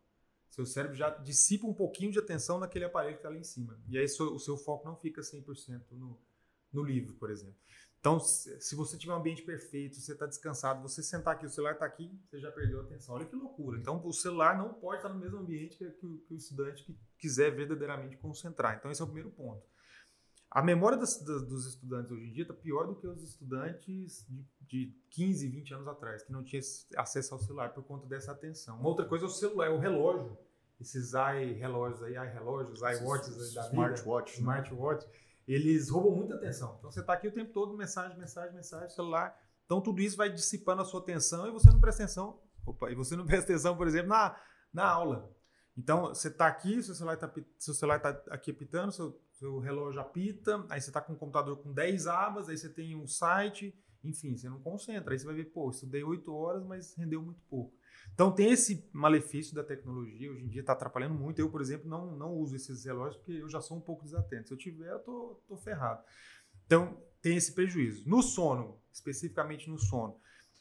[0.50, 3.80] Seu cérebro já dissipa um pouquinho de atenção naquele aparelho que está ali em cima.
[3.88, 6.18] E aí o seu foco não fica 100% no,
[6.76, 7.56] no livro, por exemplo.
[8.00, 11.74] Então, se você tiver um ambiente perfeito, você está descansado, você sentar aqui, o celular
[11.74, 13.16] está aqui, você já perdeu a atenção.
[13.16, 13.80] Olha que loucura.
[13.80, 16.96] Então, o celular não pode estar no mesmo ambiente que, que, que o estudante que
[17.18, 18.76] quiser verdadeiramente concentrar.
[18.78, 19.66] Então, esse é o primeiro ponto.
[20.52, 24.24] A memória das, das, dos estudantes hoje em dia está pior do que os estudantes
[24.30, 26.62] de, de 15, 20 anos atrás, que não tinham
[26.96, 28.80] acesso ao celular por conta dessa atenção.
[28.80, 30.38] Uma outra coisa é o celular, é o relógio.
[30.80, 34.32] Esses i-relógios aí, i-relógios, i-watches da Smartwatch.
[34.32, 35.08] vida, smartwatch,
[35.48, 36.76] eles roubam muita atenção.
[36.80, 39.38] Então você está aqui o tempo todo, mensagem, mensagem, mensagem, celular.
[39.66, 42.40] Então tudo isso vai dissipando a sua atenção e você não presta atenção.
[42.66, 44.36] Opa, e você não presta atenção, por exemplo, na,
[44.74, 45.32] na aula.
[45.78, 50.66] Então você está aqui, seu celular está celular tá aqui apitando, seu, seu relógio apita,
[50.70, 54.38] aí você está com um computador com 10 abas, aí você tem um site, enfim,
[54.38, 55.14] você não concentra.
[55.14, 57.76] Aí você vai ver, pô, estudei 8 horas, mas rendeu muito pouco.
[58.14, 61.40] Então tem esse malefício da tecnologia, hoje em dia está atrapalhando muito.
[61.40, 64.48] Eu, por exemplo, não, não uso esses relógios porque eu já sou um pouco desatento.
[64.48, 66.04] Se eu tiver, eu tô, tô ferrado.
[66.66, 68.08] Então tem esse prejuízo.
[68.08, 70.18] No sono, especificamente no sono,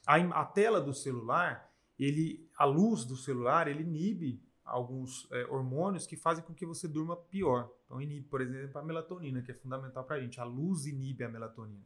[0.07, 6.07] a, a tela do celular, ele, a luz do celular, ele inibe alguns é, hormônios
[6.07, 7.71] que fazem com que você durma pior.
[7.85, 10.41] Então inibe, por exemplo, a melatonina, que é fundamental para a gente.
[10.41, 11.85] A luz inibe a melatonina.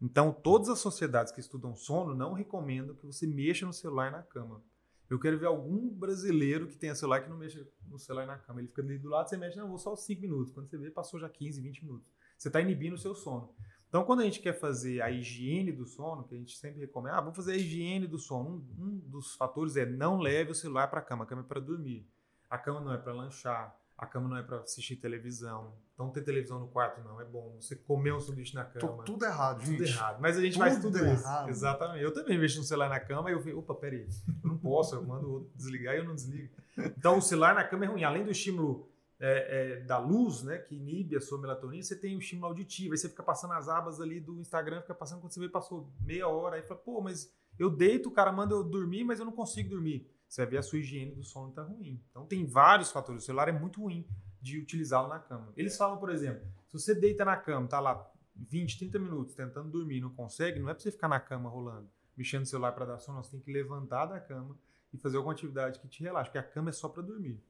[0.00, 4.22] Então, todas as sociedades que estudam sono não recomendam que você mexa no celular na
[4.22, 4.62] cama.
[5.10, 8.60] Eu quero ver algum brasileiro que tenha celular que não mexa no celular na cama.
[8.60, 10.52] Ele fica ali do lado, você mexe, não, vou só 5 minutos.
[10.52, 12.06] Quando você vê, passou já 15, 20 minutos.
[12.38, 13.52] Você está inibindo o seu sono.
[13.88, 17.16] Então, quando a gente quer fazer a higiene do sono, que a gente sempre recomenda,
[17.16, 18.64] ah, vamos fazer a higiene do sono.
[18.78, 21.24] Um, um dos fatores é não leve o celular para a cama.
[21.24, 22.08] A cama é para dormir.
[22.48, 23.76] A cama não é para lanchar.
[24.00, 25.74] A cama não é para assistir televisão.
[25.92, 27.54] Então, ter televisão no quarto não é bom.
[27.60, 28.96] Você comer um sanduíche na cama.
[28.96, 29.76] Tô tudo errado, gente.
[29.76, 30.20] Tudo errado.
[30.22, 31.50] Mas a gente Tudo faz tudo errado.
[31.50, 31.50] isso.
[31.50, 32.02] Exatamente.
[32.02, 34.08] Eu também mexo no celular na cama e eu falei, opa, peraí,
[34.42, 36.48] eu não posso, eu mando o outro desligar e eu não desligo.
[36.78, 38.02] Então o celular na cama é ruim.
[38.02, 42.16] Além do estímulo é, é, da luz, né, que inibe a sua melatonina, você tem
[42.16, 42.94] o estímulo auditivo.
[42.94, 45.92] Aí você fica passando as abas ali do Instagram, fica passando quando você vê, passou
[46.00, 46.56] meia hora.
[46.56, 49.68] Aí fala, pô, mas eu deito, o cara manda eu dormir, mas eu não consigo
[49.68, 50.10] dormir.
[50.30, 52.00] Você vai ver a sua higiene do sono tá ruim.
[52.08, 53.24] Então tem vários fatores.
[53.24, 54.06] O celular é muito ruim
[54.40, 55.52] de utilizá-lo na cama.
[55.56, 59.68] Eles falam, por exemplo, se você deita na cama, tá lá 20, 30 minutos tentando
[59.68, 62.86] dormir, não consegue, não é para você ficar na cama rolando, mexendo no celular para
[62.86, 64.56] dar sono, você tem que levantar da cama
[64.92, 67.42] e fazer alguma atividade que te relaxe, porque a cama é só para dormir.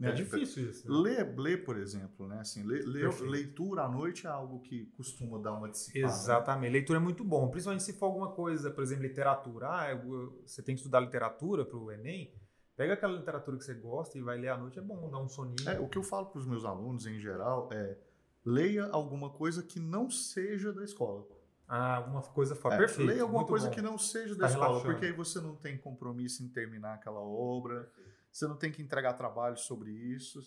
[0.00, 0.88] É, é difícil isso.
[0.90, 0.96] Né?
[0.96, 2.40] Ler, ler, por exemplo, né?
[2.40, 6.06] Assim, ler, ler, leitura à noite é algo que costuma dar uma dissipada.
[6.06, 6.70] Exatamente.
[6.70, 6.78] Né?
[6.78, 9.68] Leitura é muito bom, principalmente se for alguma coisa, por exemplo, literatura.
[9.70, 12.32] Ah, eu, você tem que estudar literatura para o Enem.
[12.76, 15.28] Pega aquela literatura que você gosta e vai ler à noite, é bom, dá um
[15.28, 15.68] soninho.
[15.68, 17.98] É, o que eu falo para os meus alunos em geral é
[18.44, 21.26] leia alguma coisa que não seja da escola.
[21.66, 22.76] Ah, alguma coisa fora.
[22.76, 23.08] É, Perfeito.
[23.08, 23.74] Leia alguma coisa bom.
[23.74, 24.92] que não seja da Tá escola, relaxando.
[24.92, 27.90] porque aí você não tem compromisso em terminar aquela obra,
[28.32, 30.40] você não tem que entregar trabalho sobre isso.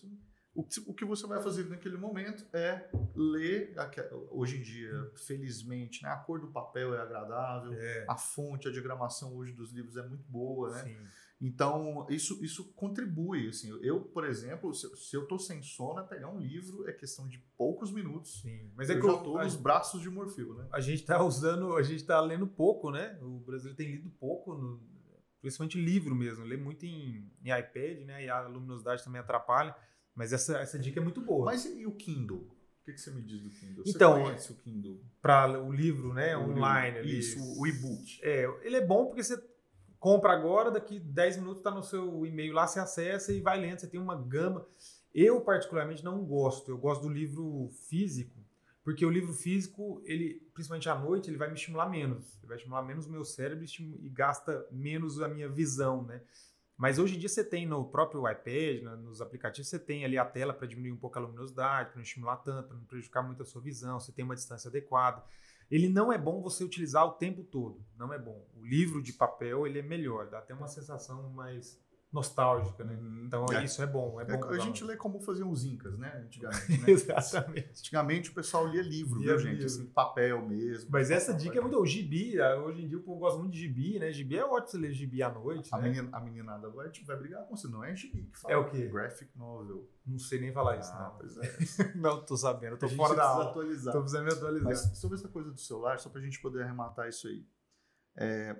[0.53, 3.73] O que, o que você vai fazer naquele momento é ler.
[4.31, 4.91] Hoje em dia,
[5.25, 8.05] felizmente, né, a cor do papel é agradável, É.
[8.09, 10.83] a fonte, a diagramação hoje dos livros é muito boa, né?
[10.83, 10.97] Sim.
[11.43, 13.47] Então, isso, isso contribui.
[13.49, 13.69] Assim.
[13.81, 17.27] Eu, por exemplo, se, se eu tô sem sono, é pegar um livro, é questão
[17.27, 18.41] de poucos minutos.
[18.41, 18.71] Sim.
[18.75, 20.67] Mas é que eu- a, nos braços de Morfeu, né?
[20.71, 23.17] a gente tá usando, a gente tá lendo pouco, né?
[23.23, 24.81] O brasileiro tem lido pouco, no-
[25.41, 26.45] principalmente livro mesmo.
[26.45, 28.25] Lê muito em, em iPad, né?
[28.25, 29.75] E a luminosidade também atrapalha.
[30.15, 31.45] Mas essa, essa dica é muito boa.
[31.45, 32.37] Mas e o Kindle?
[32.37, 33.83] O que, que você me diz do Kindle?
[33.85, 35.01] Então, você conhece o Kindle?
[35.21, 36.35] Para o livro, né?
[36.37, 36.97] O online.
[36.97, 37.09] livro.
[37.09, 37.19] ali.
[37.19, 38.19] Isso, o e-book.
[38.23, 39.41] É, ele é bom porque você
[39.99, 43.79] compra agora, daqui 10 minutos tá no seu e-mail lá, você acessa e vai lendo,
[43.79, 44.67] você tem uma gama.
[45.13, 46.71] Eu, particularmente, não gosto.
[46.71, 48.40] Eu gosto do livro físico,
[48.83, 52.37] porque o livro físico, ele, principalmente à noite, ele vai me estimular menos.
[52.39, 56.21] Ele vai estimular menos o meu cérebro e gasta menos a minha visão, né?
[56.81, 60.17] Mas hoje em dia você tem no próprio iPad, né, nos aplicativos, você tem ali
[60.17, 63.21] a tela para diminuir um pouco a luminosidade, para não estimular tanto, para não prejudicar
[63.21, 65.23] muito a sua visão, você tem uma distância adequada.
[65.69, 68.49] Ele não é bom você utilizar o tempo todo, não é bom.
[68.55, 71.79] O livro de papel, ele é melhor, dá até uma sensação mais
[72.11, 72.99] nostálgica, né?
[73.25, 73.63] Então É.
[73.63, 74.43] isso é bom, é É, bom.
[74.45, 76.11] a usar gente lê como faziam os incas, né?
[76.25, 76.67] Antigamente.
[76.81, 76.91] Né?
[76.91, 77.69] Exatamente.
[77.69, 79.51] Antigamente o pessoal lia livro, Lia viu, gente?
[79.59, 79.65] livro.
[79.67, 80.89] Assim, papel mesmo.
[80.91, 81.79] Mas essa dica é muito.
[81.79, 84.11] O gibi, ah, hoje em dia o povo gosta muito de gibi, né?
[84.11, 85.83] Gibi é ótimo você ler gibi à noite, A, né?
[85.89, 87.67] menina, a meninada vai, tipo, vai brigar com você.
[87.67, 88.53] Não é gibi que fala.
[88.53, 88.87] É o quê?
[88.87, 89.89] Graphic novel.
[90.05, 91.17] Não sei nem falar isso, Ah, não.
[91.17, 91.41] pois é.
[91.95, 93.49] Não tô sabendo, tô A fora da aula.
[93.51, 93.93] atualizar.
[93.93, 94.65] Tô precisando me atualizar.
[94.65, 97.45] Mas sobre essa coisa do celular, só pra gente poder arrematar isso aí.
[98.17, 98.55] É,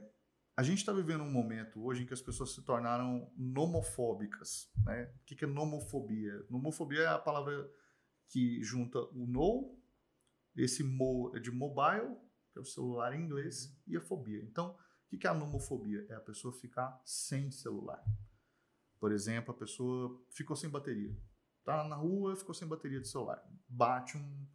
[0.56, 4.70] a gente está vivendo um momento hoje em que as pessoas se tornaram nomofóbicas.
[4.86, 5.04] Né?
[5.22, 6.46] O que, é nomofobia?
[6.50, 7.70] Nomofobia é a palavra
[8.28, 9.78] que junta o no,
[10.56, 12.16] esse mo é de mobile,
[12.52, 14.42] que é o celular em inglês, e a fobia.
[14.44, 14.78] Então,
[15.12, 16.06] o que, é a nomofobia?
[16.10, 18.04] É a pessoa ficar sem celular.
[19.00, 21.16] Por exemplo, a pessoa ficou sem bateria.
[21.64, 23.42] Tá na rua, ficou sem bateria de celular.
[23.68, 24.48] Bate um,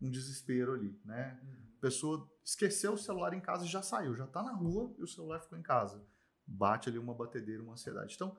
[0.00, 1.40] um desespero ali, né?
[1.42, 5.02] A pessoa esqueceu o celular em casa e já saiu, já está na rua e
[5.02, 6.02] o celular ficou em casa.
[6.46, 8.14] Bate ali uma batedeira, uma ansiedade.
[8.14, 8.34] Então,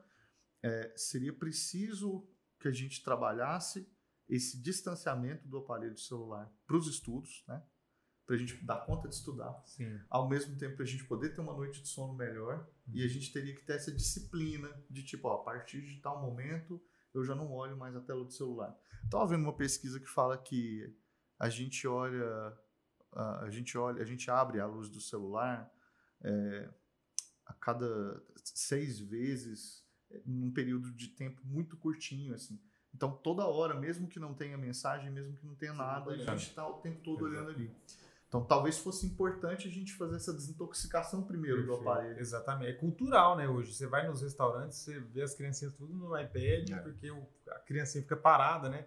[0.64, 2.28] é, seria preciso
[2.58, 3.88] que a gente trabalhasse
[4.28, 7.62] esse distanciamento do aparelho celular para os estudos, né?
[8.26, 9.62] Para a gente dar conta de estudar.
[9.64, 10.00] Sim.
[10.10, 12.68] Ao mesmo tempo, para a gente poder ter uma noite de sono melhor.
[12.92, 16.20] E a gente teria que ter essa disciplina de tipo, ó, a partir de tal
[16.20, 16.82] momento
[17.14, 18.76] eu já não olho mais a tela do celular.
[19.04, 20.92] Estava vendo uma pesquisa que fala que
[21.38, 22.58] a gente olha,
[23.16, 25.72] a a gente olha, a gente abre a luz do celular
[26.22, 26.68] é,
[27.46, 32.60] a cada seis vezes é, num período de tempo muito curtinho, assim.
[32.94, 36.48] Então toda hora, mesmo que não tenha mensagem, mesmo que não tenha nada, a gente
[36.48, 37.42] está o tempo todo Exato.
[37.44, 37.70] olhando ali.
[38.28, 41.88] Então talvez fosse importante a gente fazer essa desintoxicação primeiro do Perfeito.
[41.90, 42.18] aparelho.
[42.20, 42.70] Exatamente.
[42.70, 43.48] É cultural, né?
[43.48, 43.72] Hoje.
[43.72, 46.76] Você vai nos restaurantes, você vê as criancinhas tudo no iPad, É.
[46.78, 47.08] porque
[47.50, 48.86] a criancinha fica parada, né?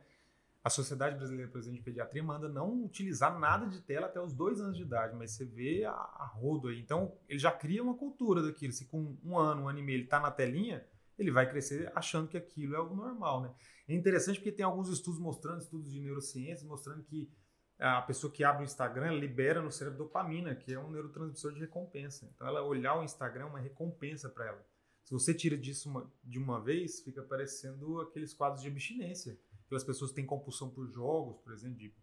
[0.62, 4.76] A Sociedade Brasileira, de Pediatria manda não utilizar nada de tela até os dois anos
[4.76, 6.80] de idade, mas você vê a, a rodo aí.
[6.82, 8.74] Então, ele já cria uma cultura daquilo.
[8.74, 10.86] Se com um ano, um ano e meio ele tá na telinha,
[11.17, 13.54] ele vai crescer achando que aquilo é o normal, né?
[13.88, 17.32] É interessante porque tem alguns estudos mostrando, estudos de neurociência, mostrando que
[17.80, 21.62] a pessoa que abre o Instagram libera no cérebro dopamina, que é um neurotransmissor de
[21.62, 22.30] recompensa.
[22.36, 24.65] Então, ela olhar o Instagram é uma recompensa para ela.
[25.06, 29.39] Se você tira disso uma- de uma vez, fica parecendo aqueles quadros de abstinência.
[29.69, 31.93] Aquelas pessoas que têm compulsão por jogos, por exemplo, de-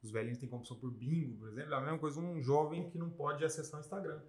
[0.00, 1.74] os velhinhos têm compulsão por bingo, por exemplo.
[1.74, 4.20] É a mesma coisa um jovem que não pode acessar o Instagram.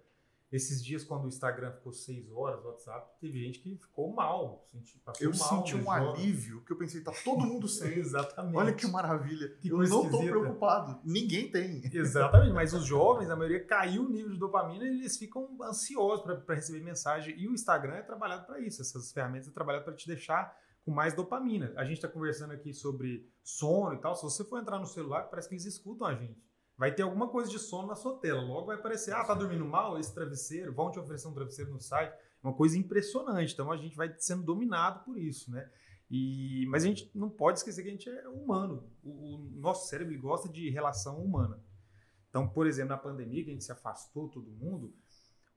[0.50, 4.66] Esses dias, quando o Instagram ficou seis horas, o WhatsApp, teve gente que ficou mal.
[4.72, 7.98] Senti, Eu mal, senti né, um alívio, que eu pensei, tá todo mundo sem.
[7.98, 8.56] Exatamente.
[8.56, 9.48] Olha que maravilha.
[9.60, 10.30] Que eu não tô esquisita.
[10.30, 11.00] preocupado.
[11.04, 11.82] Ninguém tem.
[11.94, 16.24] Exatamente, mas os jovens, a maioria caiu o nível de dopamina e eles ficam ansiosos
[16.24, 17.38] para receber mensagem.
[17.38, 20.56] E o Instagram é trabalhado para isso, essas ferramentas é trabalhado para te deixar
[20.88, 21.70] com mais dopamina.
[21.76, 24.16] A gente está conversando aqui sobre sono e tal.
[24.16, 26.42] Se você for entrar no celular, parece que eles escutam a gente.
[26.78, 28.40] Vai ter alguma coisa de sono na sua tela.
[28.40, 29.98] Logo vai aparecer, ah, tá dormindo mal?
[29.98, 32.16] Esse travesseiro, vão te oferecer um travesseiro no site.
[32.42, 33.52] Uma coisa impressionante.
[33.52, 35.70] Então a gente vai sendo dominado por isso, né?
[36.10, 38.90] E, mas a gente não pode esquecer que a gente é humano.
[39.02, 41.62] O, o nosso cérebro gosta de relação humana.
[42.30, 44.94] Então, por exemplo, na pandemia, que a gente se afastou todo mundo,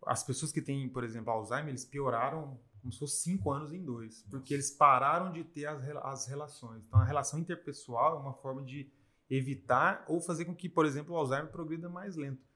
[0.06, 3.84] as pessoas que têm, por exemplo, Alzheimer, eles pioraram como se fosse cinco anos em
[3.84, 6.84] dois, porque eles pararam de ter as, as relações.
[6.86, 8.92] Então, a relação interpessoal é uma forma de
[9.30, 12.50] evitar ou fazer com que, por exemplo, o Alzheimer progrida mais lento.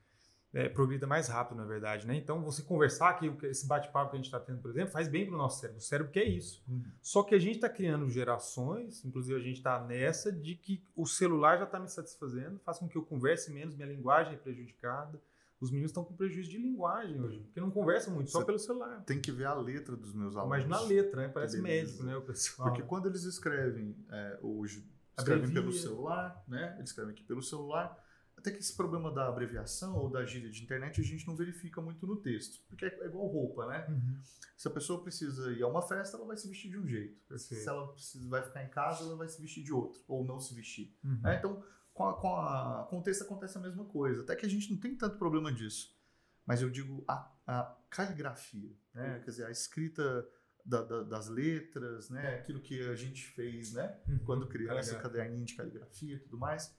[0.54, 2.16] É, progrida mais rápido, na verdade, né?
[2.16, 5.26] Então, você conversar aqui, esse bate-papo que a gente está tendo, por exemplo, faz bem
[5.26, 5.80] para o nosso cérebro.
[5.80, 6.64] O cérebro quer isso.
[7.02, 11.06] Só que a gente está criando gerações, inclusive a gente está nessa, de que o
[11.06, 15.22] celular já está me satisfazendo, faz com que eu converse menos, minha linguagem é prejudicada,
[15.60, 18.60] os meninos estão com prejuízo de linguagem hoje, porque não conversam muito, só Você pelo
[18.60, 19.04] celular.
[19.06, 20.66] Tem que ver a letra dos meus alunos.
[20.66, 21.28] Imagina a letra, né?
[21.30, 22.16] Parece médico, né?
[22.18, 22.70] O pessoal.
[22.70, 24.86] Porque quando eles escrevem é, hoje,
[25.18, 25.62] escrevem Abrevia.
[25.62, 26.76] pelo celular, né?
[26.78, 28.04] Eles escrevem aqui pelo celular.
[28.38, 31.82] Até que esse problema da abreviação ou da gíria de internet a gente não verifica
[31.82, 32.62] muito no texto.
[32.68, 33.88] Porque é igual roupa, né?
[33.90, 34.20] Uhum.
[34.58, 37.18] Se a pessoa precisa ir a uma festa, ela vai se vestir de um jeito.
[37.28, 37.64] Perfeito.
[37.64, 40.00] Se ela precisa, vai ficar em casa, ela vai se vestir de outro.
[40.08, 40.94] Ou não se vestir.
[41.04, 41.22] Uhum.
[41.24, 41.38] né?
[41.38, 41.64] Então,
[41.96, 44.22] com, a, com, a, com o texto acontece a mesma coisa.
[44.22, 45.96] Até que a gente não tem tanto problema disso.
[46.46, 49.20] Mas eu digo a, a caligrafia, né?
[49.24, 50.28] Quer dizer, a escrita
[50.64, 52.36] da- da- das letras, né?
[52.36, 53.98] Aquilo que a gente fez, né?
[54.08, 54.20] Uhum.
[54.26, 56.76] Quando criança, caderninho de caligrafia e tudo mais.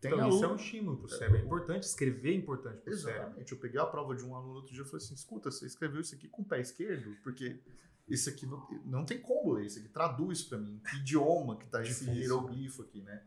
[0.00, 1.36] Tem Então, isso é um estímulo para o cérebro.
[1.38, 3.22] É importante escrever, é importante para o cérebro.
[3.26, 3.52] Exatamente.
[3.52, 6.00] Eu peguei a prova de um aluno outro dia e falei assim: escuta, você escreveu
[6.00, 7.14] isso aqui com o pé esquerdo?
[7.22, 7.60] Porque
[8.08, 10.80] isso aqui não, não tem como ler, isso aqui traduz para mim.
[10.88, 13.22] Que idioma que tá esse hieroglifo aqui, né?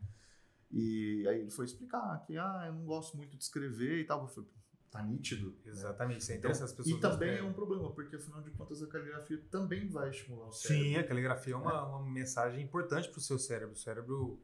[0.72, 4.22] E aí ele foi explicar que, ah, eu não gosto muito de escrever e tal.
[4.22, 4.48] Eu falei,
[4.90, 5.50] tá nítido.
[5.50, 5.56] né?
[5.66, 6.96] Exatamente, isso é Então, interessante as pessoas.
[6.96, 10.52] e também é um problema, porque afinal de contas a caligrafia também vai estimular o
[10.52, 10.84] cérebro.
[10.84, 13.74] Sim, a caligrafia é uma, uma mensagem importante para o seu cérebro.
[13.74, 14.42] O cérebro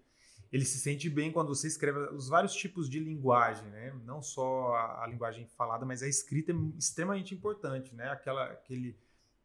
[0.50, 3.92] ele se sente bem quando você escreve os vários tipos de linguagem, né?
[4.04, 8.08] Não só a, a linguagem falada, mas a escrita é extremamente importante, né?
[8.08, 8.98] Aquela, aquele,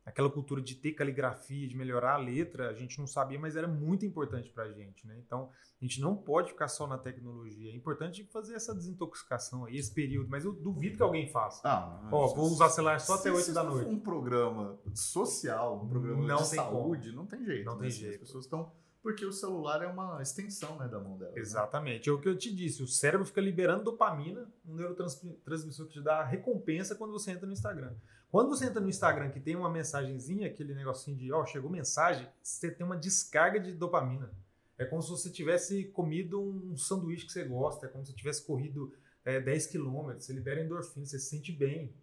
[0.06, 3.68] aquela cultura de ter caligrafia, de melhorar a letra, a gente não sabia, mas era
[3.68, 5.18] muito importante para a gente, né?
[5.26, 5.50] Então
[5.82, 7.72] a gente não pode ficar só na tecnologia.
[7.72, 10.30] É importante fazer essa desintoxicação aí, esse período.
[10.30, 11.62] Mas eu duvido que alguém faça.
[11.64, 13.90] Ah, Ó, vou usar celular só até se- 8 se da noite.
[13.90, 17.66] um programa social, um programa Não de saúde, não tem jeito.
[17.66, 17.80] Não né?
[17.82, 18.14] tem Assim, jeito.
[18.16, 18.72] As pessoas estão.
[19.02, 21.34] Porque o celular é uma extensão né, da mão dela.
[21.34, 21.40] né?
[21.40, 22.10] Exatamente.
[22.10, 22.82] É o que eu te disse.
[22.82, 27.52] O cérebro fica liberando dopamina, um neurotransmissor que te dá recompensa quando você entra no
[27.52, 27.94] Instagram.
[28.34, 32.28] Quando você entra no Instagram que tem uma mensagenzinha, aquele negocinho de, ó, chegou mensagem,
[32.42, 34.32] você tem uma descarga de dopamina.
[34.76, 38.18] É como se você tivesse comido um sanduíche que você gosta, é como se você
[38.18, 38.92] tivesse corrido
[39.24, 41.94] é, 10 quilômetros, você libera endorfina, você se sente bem.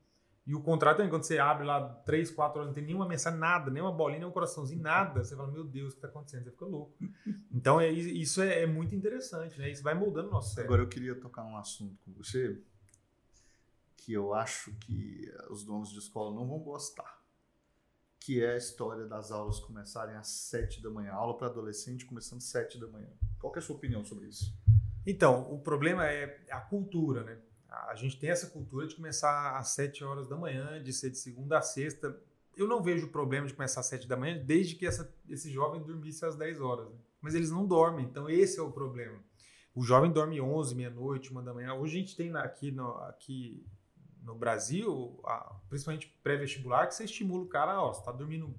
[0.46, 3.36] E o contrário também, quando você abre lá 3, 4 horas, não tem nenhuma mensagem,
[3.36, 5.24] nada, nem uma bolinha, nem um coraçãozinho, nada.
[5.24, 6.44] Você fala, meu Deus, o que está acontecendo?
[6.44, 6.94] Você fica louco.
[7.52, 9.68] Então, é, isso é, é muito interessante, né?
[9.68, 10.74] Isso vai moldando o nosso cérebro.
[10.74, 12.56] Agora eu queria tocar um assunto com você
[14.00, 17.20] que eu acho que os donos de escola não vão gostar.
[18.18, 21.12] Que é a história das aulas começarem às 7 da manhã.
[21.12, 23.08] Aula para adolescente começando às 7 da manhã.
[23.38, 24.54] Qual é a sua opinião sobre isso?
[25.06, 27.38] Então, o problema é a cultura, né?
[27.68, 31.18] A gente tem essa cultura de começar às 7 horas da manhã, de ser de
[31.18, 32.18] segunda a sexta.
[32.56, 35.82] Eu não vejo problema de começar às 7 da manhã, desde que essa- esse jovem
[35.82, 36.88] dormisse às 10 horas.
[36.90, 36.98] né?
[37.20, 39.18] Mas eles não dormem, então esse é o problema.
[39.74, 41.74] O jovem dorme 11, meia-noite, uma da manhã.
[41.74, 43.64] Hoje a gente tem aqui no, aqui
[44.22, 48.54] no Brasil, a- principalmente pré-vestibular, que você estimula o cara, ó, você tá dormindo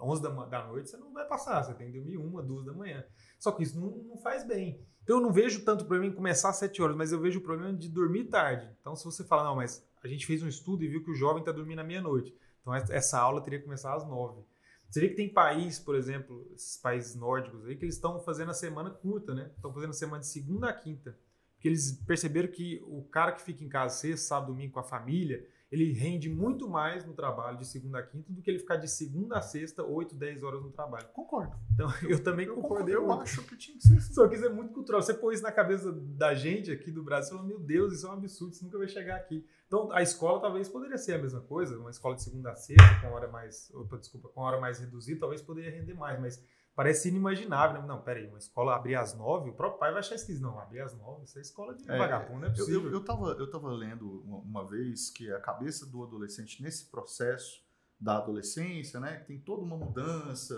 [0.00, 2.72] 11 da, da noite, você não vai passar, você tem que dormir uma, duas da
[2.72, 3.04] manhã.
[3.38, 4.80] Só que isso não, não faz bem.
[5.02, 7.42] Então eu não vejo tanto problema em começar às 7 horas, mas eu vejo o
[7.42, 8.70] problema de dormir tarde.
[8.80, 11.14] Então se você falar, não, mas a gente fez um estudo e viu que o
[11.14, 12.36] jovem está dormindo à meia-noite.
[12.60, 14.42] Então essa- essa aula teria que começar às 9.
[14.90, 18.50] Você vê que tem país, por exemplo, esses países nórdicos aí, que eles estão fazendo
[18.50, 19.50] a semana curta, né?
[19.56, 21.18] Estão fazendo a semana de segunda a quinta.
[21.58, 24.84] Porque eles perceberam que o cara que fica em casa sexta, sábado, domingo com a
[24.84, 28.76] família, ele rende muito mais no trabalho de segunda a quinta do que ele ficar
[28.76, 31.08] de segunda a sexta, 8, 10 horas no trabalho.
[31.08, 31.58] Concordo.
[31.74, 33.22] Então eu também Eu concordei Eu muito.
[33.22, 34.12] acho que tinha que ser assim.
[34.14, 35.02] Só que isso é muito cultural.
[35.02, 38.10] Você põe isso na cabeça da gente aqui do Brasil, falando, meu Deus, isso é
[38.10, 39.44] um absurdo, isso nunca vai chegar aqui.
[39.66, 43.00] Então, a escola talvez poderia ser a mesma coisa, uma escola de segunda a sexta,
[43.02, 46.42] com hora mais, opa, desculpa, com hora mais reduzida, talvez poderia render mais, mas
[46.78, 47.88] parece inimaginável, né?
[47.88, 50.42] Não, peraí, uma escola abrir às nove, o próprio pai vai achar esquisito.
[50.42, 52.84] Não, abrir às nove, isso é escola de É, vagabundo, não é Eu, possível.
[52.84, 56.88] eu, eu, tava, eu tava lendo uma, uma vez que a cabeça do adolescente nesse
[56.88, 57.66] processo
[57.98, 60.54] da adolescência, né, que tem toda uma mudança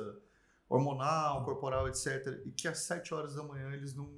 [0.70, 4.08] hormonal, corporal, etc, e que às 7 horas da manhã eles não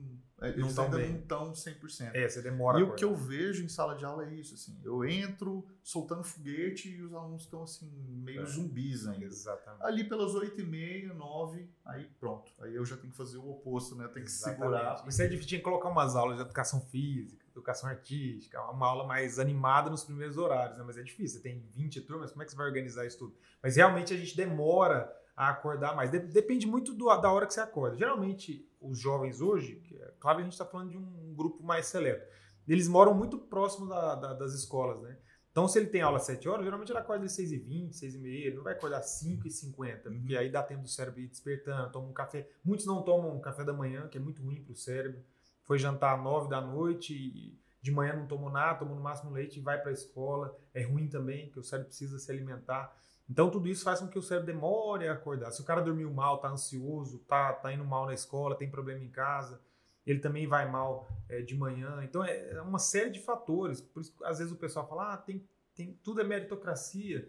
[0.43, 1.13] eles Não tão ainda bem.
[1.13, 2.11] não estão 100%.
[2.17, 4.77] É, você demora E o que eu vejo em sala de aula é isso, assim,
[4.83, 8.47] eu entro soltando foguete e os alunos estão assim meio É.
[8.47, 9.25] zumbis ainda.
[9.25, 9.85] Exatamente.
[9.85, 12.51] Ali pelas 8 e meia, 9, aí pronto.
[12.61, 14.03] Aí eu já tenho que fazer o oposto, né?
[14.07, 14.59] Eu tenho que Exatamente.
[14.59, 15.05] segurar.
[15.07, 19.07] Isso é difícil, tinha que colocar umas aulas de educação física, educação artística, uma aula
[19.07, 20.83] mais animada nos primeiros horários, né?
[20.85, 23.37] Mas é difícil, você tem 20 turmas, como é que você vai organizar isso tudo?
[23.63, 25.09] Mas realmente a gente demora
[25.49, 26.11] a acordar mais.
[26.11, 27.97] De- depende muito do- da hora que você acorda.
[27.97, 31.87] Geralmente, os jovens hoje, é, claro que a gente está falando de um grupo mais
[31.87, 32.27] seleto,
[32.69, 35.17] eles moram muito próximo da- da- das escolas, né?
[35.51, 38.57] Então, se ele tem aula às 7 horas, geralmente ele acorda às 6h20, 6h30, ele
[38.57, 40.19] não vai acordar às 5h50, Uhum.
[40.21, 42.49] porque aí dá tempo do cérebro ir despertando, toma um café.
[42.65, 45.23] Muitos não tomam café da manhã, que é muito ruim para o cérebro.
[45.65, 49.31] Foi jantar às 9 da noite e de manhã não tomou nada, tomou no máximo
[49.31, 50.57] leite e vai para a escola.
[50.73, 52.97] É ruim também, porque o cérebro precisa se alimentar.
[53.33, 55.51] Então, tudo isso faz com que o cérebro demore a acordar.
[55.53, 59.03] Se o cara dormiu mal, tá ansioso, tá, tá indo mal na escola, tem problema
[59.03, 59.59] em casa,
[60.07, 62.05] ele também vai mal é, de manhã.
[62.05, 63.81] Então é, é uma série de fatores.
[63.81, 67.27] Por isso, às vezes o pessoal fala, ah, tem, tem, tudo é meritocracia.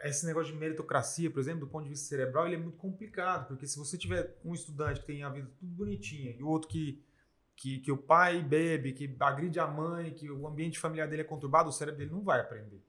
[0.00, 3.48] Esse negócio de meritocracia, por exemplo, do ponto de vista cerebral, ele é muito complicado,
[3.48, 6.70] porque se você tiver um estudante que tem a vida tudo bonitinha e o outro
[6.70, 7.04] que,
[7.54, 11.26] que, que o pai bebe, que agride a mãe, que o ambiente familiar dele é
[11.26, 12.82] conturbado, o cérebro dele não vai aprender.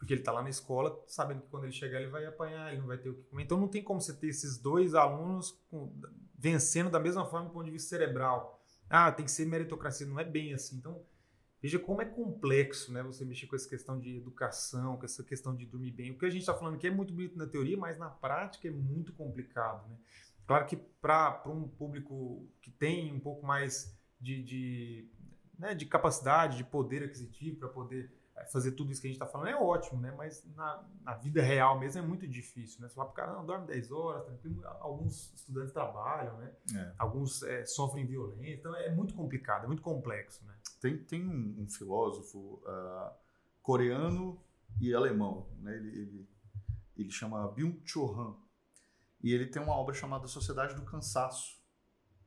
[0.00, 2.80] Porque ele está lá na escola sabendo que quando ele chegar ele vai apanhar, ele
[2.80, 3.42] não vai ter o que comer.
[3.42, 5.92] Então não tem como você ter esses dois alunos com,
[6.38, 8.64] vencendo da mesma forma do ponto de vista cerebral.
[8.88, 10.06] Ah, tem que ser meritocracia.
[10.06, 10.78] Não é bem assim.
[10.78, 11.04] Então
[11.60, 15.54] veja como é complexo né, você mexer com essa questão de educação, com essa questão
[15.54, 16.12] de dormir bem.
[16.12, 18.68] O que a gente está falando aqui é muito bonito na teoria, mas na prática
[18.68, 19.86] é muito complicado.
[19.86, 19.98] Né?
[20.46, 25.08] Claro que para um público que tem um pouco mais de, de,
[25.58, 28.10] né, de capacidade, de poder aquisitivo para poder
[28.46, 30.12] fazer tudo isso que a gente está falando é ótimo, né?
[30.16, 32.88] Mas na, na, vida real mesmo é muito difícil, né?
[32.88, 34.66] Você fala para o cara, não, dorme 10 horas, tranquilo.
[34.80, 36.52] Alguns estudantes trabalham, né?
[36.74, 36.94] É.
[36.98, 40.54] Alguns é, sofrem violência, então é muito complicado, é muito complexo, né?
[40.80, 43.14] Tem, tem um, um filósofo uh,
[43.62, 44.40] coreano
[44.80, 45.76] e alemão, né?
[45.76, 46.28] Ele, ele,
[46.96, 48.36] ele chama Byung-Chul Han
[49.22, 51.60] e ele tem uma obra chamada Sociedade do Cansaço,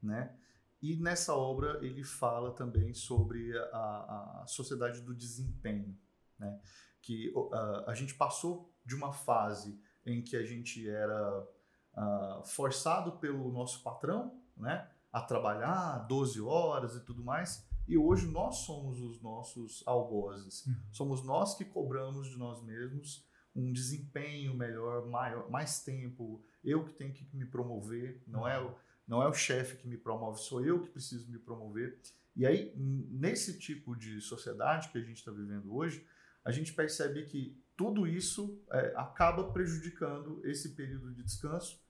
[0.02, 0.38] né?
[0.84, 5.98] E nessa obra ele fala também sobre a, a sociedade do desempenho,
[6.38, 6.60] né?
[7.02, 11.48] que uh, a gente passou de uma fase em que a gente era
[11.96, 14.86] uh, forçado pelo nosso patrão né?
[15.10, 20.66] a trabalhar 12 horas e tudo mais, e hoje nós somos os nossos algozes.
[20.66, 20.76] Uhum.
[20.92, 23.26] Somos nós que cobramos de nós mesmos
[23.56, 26.44] um desempenho melhor, maior, mais tempo.
[26.62, 28.76] Eu que tenho que me promover, não é o
[29.08, 32.00] não é o chefe que me promove, sou eu que preciso me promover.
[32.36, 36.06] E aí, nesse tipo de sociedade que a gente está vivendo hoje,
[36.44, 41.82] a gente percebe que tudo isso é, acaba prejudicando esse período de descanso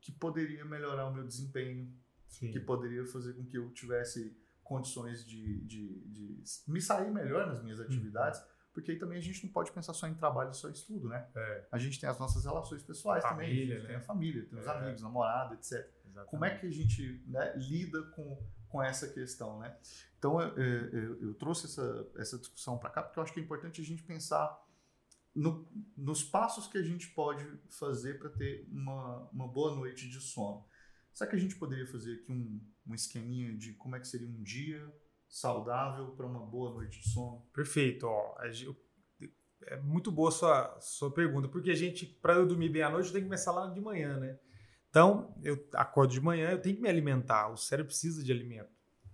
[0.00, 1.92] que poderia melhorar o meu desempenho,
[2.28, 2.50] Sim.
[2.50, 7.62] que poderia fazer com que eu tivesse condições de, de, de me sair melhor nas
[7.62, 7.86] minhas uhum.
[7.86, 8.40] atividades.
[8.40, 11.08] Uhum porque aí também a gente não pode pensar só em trabalho, só em estudo,
[11.08, 11.26] né?
[11.34, 11.66] É.
[11.72, 13.88] A gente tem as nossas relações pessoais família, também, a gente né?
[13.88, 14.70] tem a família, tem os é.
[14.70, 15.72] amigos, namorada, etc.
[15.72, 16.30] Exatamente.
[16.30, 19.74] Como é que a gente né, lida com, com essa questão, né?
[20.18, 23.42] Então, eu, eu, eu trouxe essa, essa discussão para cá porque eu acho que é
[23.42, 24.62] importante a gente pensar
[25.34, 25.66] no,
[25.96, 30.68] nos passos que a gente pode fazer para ter uma, uma boa noite de sono.
[31.14, 34.28] Será que a gente poderia fazer aqui um, um esqueminha de como é que seria
[34.28, 34.86] um dia
[35.36, 37.46] saudável para uma boa noite de sono?
[37.52, 38.06] Perfeito.
[38.06, 38.36] Ó,
[39.66, 42.88] é muito boa a sua, sua pergunta, porque a gente, para eu dormir bem à
[42.88, 44.38] noite, eu tenho que começar lá de manhã, né?
[44.88, 47.48] Então, eu acordo de manhã, eu tenho que me alimentar.
[47.48, 48.70] O cérebro precisa de alimento.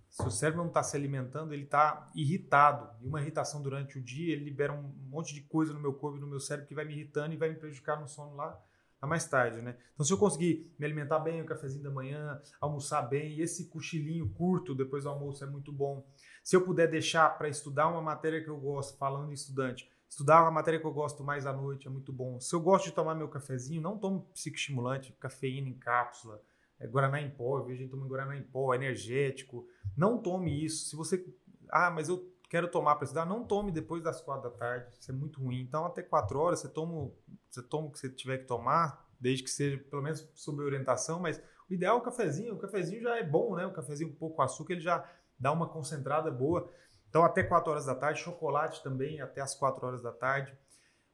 [0.09, 2.89] Se o cérebro não está se alimentando, ele está irritado.
[3.01, 6.17] E uma irritação durante o dia, ele libera um monte de coisa no meu corpo
[6.17, 8.57] e no meu cérebro que vai me irritando e vai me prejudicar no sono lá,
[9.03, 9.75] lá mais tarde, né?
[9.93, 14.29] Então, se eu conseguir me alimentar bem, o cafezinho da manhã, almoçar bem, esse cochilinho
[14.29, 16.07] curto depois do almoço é muito bom.
[16.43, 20.43] Se eu puder deixar para estudar uma matéria que eu gosto, falando em estudante, Estudar
[20.43, 22.39] uma matéria que eu gosto mais à noite é muito bom.
[22.39, 26.39] Se eu gosto de tomar meu cafezinho, não tomo psicoestimulante, cafeína em cápsula,
[26.79, 29.67] é, guaraná em pó, eu vejo gente tomando guaraná em pó, energético.
[29.97, 30.87] Não tome isso.
[30.87, 31.25] Se você.
[31.67, 34.85] Ah, mas eu quero tomar para estudar, não tome depois das quatro da tarde.
[34.99, 35.59] Isso é muito ruim.
[35.61, 37.11] Então, até quatro horas, você toma,
[37.49, 41.19] você toma o que você tiver que tomar, desde que seja pelo menos sob orientação,
[41.19, 42.53] mas o ideal é o cafezinho.
[42.53, 43.65] O cafezinho já é bom, né?
[43.65, 45.03] O cafezinho com pouco açúcar, ele já
[45.39, 46.69] dá uma concentrada boa.
[47.09, 50.55] Então, até 4 horas da tarde, chocolate também até as 4 horas da tarde.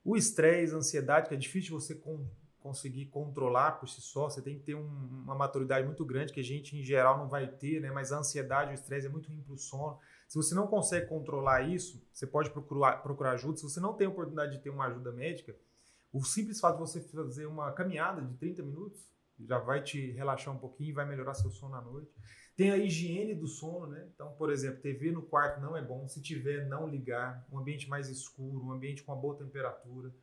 [0.03, 1.97] O estresse, a ansiedade, que é difícil você
[2.59, 4.85] conseguir controlar por si só, você tem que ter um,
[5.23, 7.91] uma maturidade muito grande, que a gente em geral não vai ter, né?
[7.91, 9.97] mas a ansiedade, o estresse é muito ruim para o sono.
[10.29, 13.57] Se você não consegue controlar isso, você pode procurar, procurar ajuda.
[13.57, 15.55] Se você não tem a oportunidade de ter uma ajuda médica,
[16.13, 19.09] o simples fato de você fazer uma caminhada de 30 minutos
[19.39, 22.11] já vai te relaxar um pouquinho e vai melhorar seu sono à noite.
[22.55, 24.07] Tem a higiene do sono, né?
[24.13, 26.07] Então, por exemplo, TV no quarto não é bom.
[26.07, 27.47] Se tiver, não ligar.
[27.51, 30.13] Um ambiente mais escuro, um ambiente com uma boa temperatura.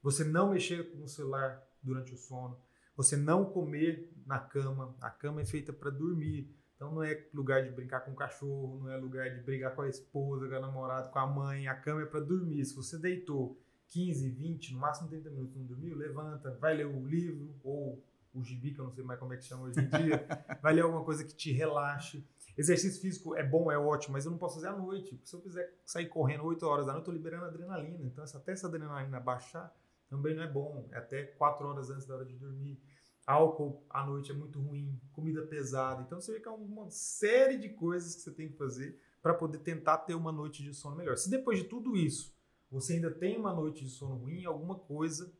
[0.00, 2.56] Você não mexer no celular durante o sono.
[2.96, 4.94] Você não comer na cama.
[5.00, 6.54] A cama é feita para dormir.
[6.76, 9.82] Então não é lugar de brincar com o cachorro, não é lugar de brigar com
[9.82, 11.66] a esposa, com a namorada, com a mãe.
[11.66, 12.64] A cama é para dormir.
[12.64, 13.58] Se você deitou
[13.88, 18.02] 15, 20, no máximo 30 minutos não dormiu, levanta, vai ler o livro ou
[18.34, 20.26] o gibi, que eu não sei mais como é que chama hoje em dia,
[20.60, 22.22] vai ler alguma coisa que te relaxe.
[22.56, 25.18] Exercício físico é bom, é ótimo, mas eu não posso fazer à noite.
[25.24, 28.04] Se eu quiser sair correndo 8 horas da noite, eu estou liberando adrenalina.
[28.04, 29.74] Então, até essa adrenalina baixar,
[30.08, 30.86] também não é bom.
[30.90, 32.80] É até 4 horas antes da hora de dormir.
[33.26, 36.02] Álcool à noite é muito ruim, comida pesada.
[36.02, 39.34] Então, você vê que é uma série de coisas que você tem que fazer para
[39.34, 41.16] poder tentar ter uma noite de sono melhor.
[41.16, 42.36] Se depois de tudo isso
[42.70, 45.32] você ainda tem uma noite de sono ruim, alguma coisa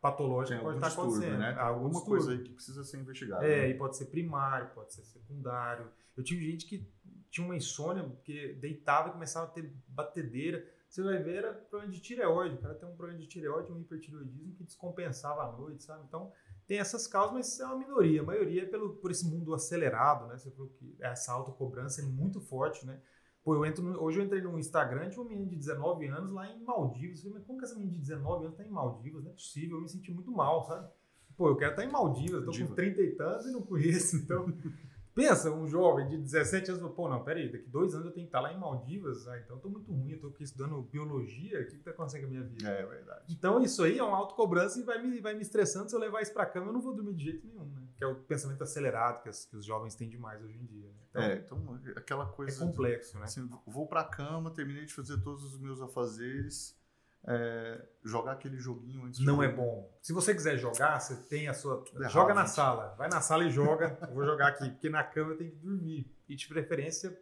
[0.00, 1.38] patológica pode estar acontecendo.
[1.38, 1.54] Né?
[1.58, 2.10] Alguma distúrbio.
[2.10, 3.46] coisa aí que precisa ser investigada.
[3.46, 3.70] É, né?
[3.70, 5.88] e pode ser primário, pode ser secundário.
[6.16, 6.86] Eu tive gente que
[7.30, 10.66] tinha uma insônia, porque deitava e começava a ter batedeira.
[10.88, 12.56] Você vai ver, era problema de tireoide.
[12.56, 16.04] O cara tem um problema de tireoide, um hipertireoidismo que descompensava à noite, sabe?
[16.06, 16.30] Então,
[16.72, 18.22] tem essas causas, mas é uma minoria.
[18.22, 20.38] A maioria é pelo, por esse mundo acelerado, né?
[20.38, 22.98] Você falou que essa autocobrança é muito forte, né?
[23.44, 26.32] Pô, eu entro no, hoje eu entrei no Instagram de uma menina de 19 anos
[26.32, 27.18] lá em Maldivas.
[27.18, 29.22] Eu falei, mas como que essa menina de 19 anos tá em Maldivas?
[29.22, 30.88] Não é possível, eu me senti muito mal, sabe?
[31.36, 32.68] Pô, eu quero estar tá em Maldivas, tô Diva.
[32.70, 34.46] com 30 e tantos e não conheço, então
[35.14, 38.28] Pensa, um jovem de 17 anos, pô, não, peraí, daqui dois anos eu tenho que
[38.28, 41.60] estar lá em Maldivas, ah, então eu tô muito ruim, eu tô aqui estudando biologia,
[41.60, 42.68] o que que tá acontecendo com a minha vida?
[42.68, 43.24] É verdade.
[43.28, 46.22] Então isso aí é uma autocobrança e vai me, vai me estressando, se eu levar
[46.22, 47.82] isso pra cama eu não vou dormir de jeito nenhum, né?
[47.96, 50.88] Que é o pensamento acelerado que, as, que os jovens têm demais hoje em dia.
[50.88, 50.94] Né?
[51.10, 52.64] Então, é, então aquela coisa...
[52.64, 53.24] É complexo, de, né?
[53.24, 56.80] Assim, vou pra cama, terminei de fazer todos os meus afazeres
[57.26, 59.96] é, jogar aquele joguinho antes Não é bom.
[60.00, 61.84] Se você quiser jogar, você tem a sua.
[62.00, 62.94] É joga na sala.
[62.96, 63.96] Vai na sala e joga.
[64.02, 66.12] eu vou jogar aqui, porque na cama eu tenho que dormir.
[66.28, 67.16] E de preferência,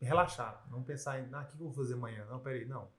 [0.00, 0.66] relaxar.
[0.70, 2.26] Não pensar em, ah, o que eu vou fazer amanhã?
[2.26, 2.90] Não, peraí, não.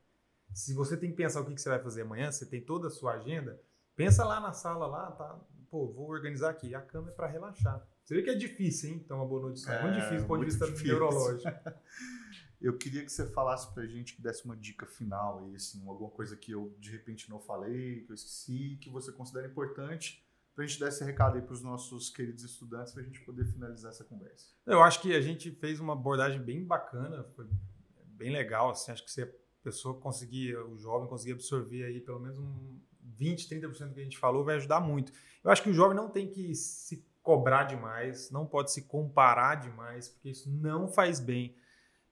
[0.54, 2.92] Se você tem que pensar o que você vai fazer amanhã, você tem toda a
[2.92, 3.62] sua agenda,
[3.96, 5.40] pensa lá na sala, lá, tá?
[5.70, 6.74] Pô, vou organizar aqui.
[6.74, 7.88] A cama é para relaxar.
[8.04, 9.02] Você vê que é difícil, hein?
[9.06, 9.70] Então, uma boa noite.
[9.70, 10.88] É, muito difícil do ponto de vista difícil.
[10.88, 11.48] neurológico.
[12.62, 16.10] Eu queria que você falasse pra gente, que desse uma dica final aí, assim, alguma
[16.10, 20.66] coisa que eu de repente não falei, que eu esqueci, que você considera importante, pra
[20.66, 24.48] gente dar esse recado aí pros nossos queridos estudantes, pra gente poder finalizar essa conversa.
[24.66, 27.48] Eu acho que a gente fez uma abordagem bem bacana, foi
[28.06, 29.30] bem legal, assim, acho que se a
[29.64, 34.04] pessoa conseguir, o jovem conseguir absorver aí pelo menos um 20, 30% do que a
[34.04, 35.14] gente falou, vai ajudar muito.
[35.44, 39.56] Eu acho que o jovem não tem que se cobrar demais, não pode se comparar
[39.56, 41.56] demais, porque isso não faz bem.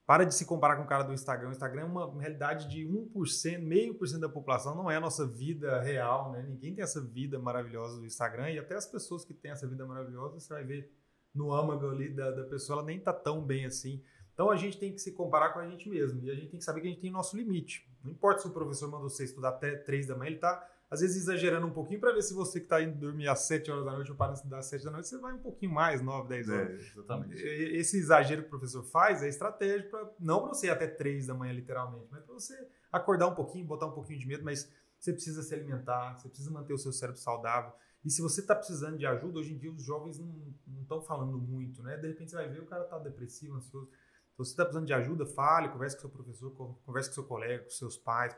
[0.08, 1.50] Para de se comparar com o cara do Instagram.
[1.50, 5.02] O Instagram é uma realidade de 1%, meio por cento da população, não é a
[5.02, 6.46] nossa vida real, né?
[6.48, 9.86] Ninguém tem essa vida maravilhosa do Instagram e até as pessoas que têm essa vida
[9.86, 10.90] maravilhosa, você vai ver
[11.36, 14.02] no âmago ali da, da pessoa, ela nem tá tão bem assim.
[14.34, 16.60] Então a gente tem que se comparar com a gente mesmo e a gente tem
[16.60, 17.86] que saber que a gente tem nosso limite.
[18.02, 21.02] Não importa se o professor mandou você estudar até 3 da manhã, ele tá às
[21.02, 23.86] vezes exagerando um pouquinho para ver se você que está indo dormir às 7 horas
[23.86, 26.50] da noite ou para às 7 da noite, você vai um pouquinho mais, 9, 10
[26.50, 26.70] horas.
[26.70, 27.44] É, exatamente.
[27.44, 31.28] Esse exagero que o professor faz é estratégia para não para você ir até 3
[31.28, 34.72] da manhã, literalmente, mas para você acordar um pouquinho, botar um pouquinho de medo, mas
[34.98, 37.74] você precisa se alimentar, você precisa manter o seu cérebro saudável.
[38.04, 41.38] E se você está precisando de ajuda, hoje em dia os jovens não estão falando
[41.38, 41.98] muito, né?
[41.98, 43.90] De repente você vai ver o cara está depressivo, ansioso.
[44.34, 46.52] Então, se você está precisando de ajuda, fale, converse com seu professor,
[46.86, 48.36] converse com seu colega, com seus pais,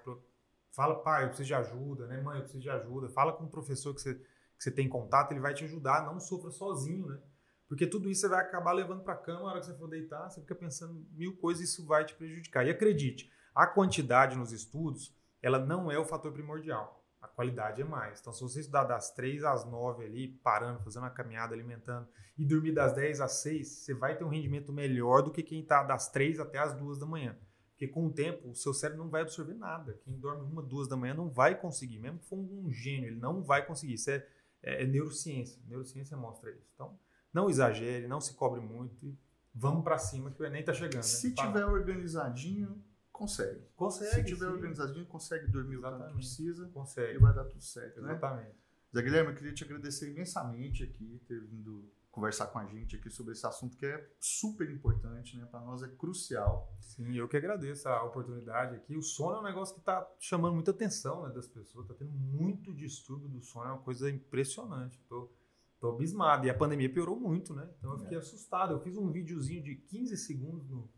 [0.71, 2.21] Fala, pai, eu preciso de ajuda, né?
[2.21, 3.09] Mãe, eu preciso de ajuda.
[3.09, 6.05] Fala com o professor que você, que você tem contato, ele vai te ajudar.
[6.05, 7.19] Não sofra sozinho, né?
[7.67, 9.87] Porque tudo isso você vai acabar levando para a cama, na hora que você for
[9.87, 12.65] deitar, você fica pensando mil coisas e isso vai te prejudicar.
[12.65, 16.99] E acredite, a quantidade nos estudos, ela não é o fator primordial.
[17.21, 18.19] A qualidade é mais.
[18.19, 22.07] Então, se você estudar das 3 às 9 ali, parando, fazendo uma caminhada, alimentando,
[22.37, 25.61] e dormir das 10 às 6, você vai ter um rendimento melhor do que quem
[25.61, 27.37] está das 3 até as 2 da manhã.
[27.79, 29.97] Porque com o tempo, o seu cérebro não vai absorver nada.
[30.03, 31.97] Quem dorme uma, duas da manhã não vai conseguir.
[31.97, 33.93] Mesmo que for um gênio, ele não vai conseguir.
[33.93, 34.27] Isso é,
[34.61, 35.61] é, é neurociência.
[35.65, 36.69] Neurociência mostra isso.
[36.75, 36.99] Então,
[37.33, 39.17] não exagere, não se cobre muito e
[39.55, 40.95] vamos para cima que o Enem está chegando.
[40.95, 41.03] Né?
[41.03, 43.61] Se tiver organizadinho, consegue.
[43.77, 44.11] Consegue.
[44.11, 44.51] Se tiver sim.
[44.51, 46.01] organizadinho, consegue dormir Exatamente.
[46.01, 46.67] o tanto que precisa.
[46.73, 47.15] Consegue.
[47.15, 48.01] E vai dar tudo certo.
[48.01, 48.11] Né?
[48.11, 48.57] Exatamente.
[48.93, 51.89] Zé Guilherme, eu queria te agradecer imensamente aqui, ter vindo
[52.19, 55.45] conversar com a gente aqui sobre esse assunto que é super importante, né?
[55.45, 56.75] Para nós é crucial.
[56.81, 58.97] Sim, eu que agradeço a oportunidade aqui.
[58.97, 62.11] O sono é um negócio que está chamando muita atenção né, das pessoas, está tendo
[62.11, 65.01] muito distúrbio do sono, é uma coisa impressionante.
[65.07, 65.31] Tô,
[65.79, 66.45] tô abismado.
[66.45, 67.69] E a pandemia piorou muito, né?
[67.77, 68.19] Então eu fiquei é.
[68.19, 68.73] assustado.
[68.73, 70.89] Eu fiz um videozinho de 15 segundos no,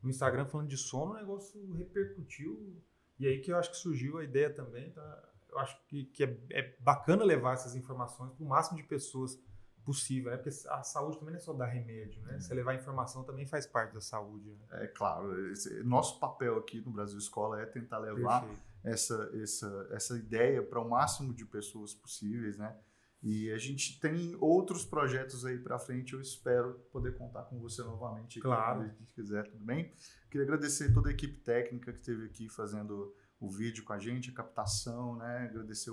[0.00, 2.80] no Instagram falando de sono, o negócio repercutiu.
[3.18, 4.92] E aí que eu acho que surgiu a ideia também.
[4.92, 5.28] Tá?
[5.50, 9.36] Eu acho que, que é, é bacana levar essas informações para o máximo de pessoas
[9.84, 10.36] possível, né?
[10.36, 12.36] Porque a saúde também não é só dar remédio, né?
[12.36, 12.40] É.
[12.40, 14.48] Você levar informação também faz parte da saúde.
[14.50, 14.84] Né?
[14.84, 15.50] É claro.
[15.50, 18.48] Esse, nosso papel aqui no Brasil Escola é tentar levar
[18.84, 22.76] essa, essa, essa ideia para o máximo de pessoas possíveis, né?
[23.22, 26.12] E a gente tem outros projetos aí para frente.
[26.12, 28.40] Eu espero poder contar com você novamente.
[28.40, 28.90] Claro.
[28.98, 29.92] Se quiser, tudo bem?
[30.28, 34.30] Queria agradecer toda a equipe técnica que esteve aqui fazendo o vídeo com a gente,
[34.30, 35.48] a captação, né?
[35.50, 35.92] Agradecer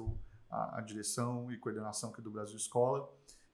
[0.50, 3.08] a, a direção e coordenação aqui do Brasil Escola.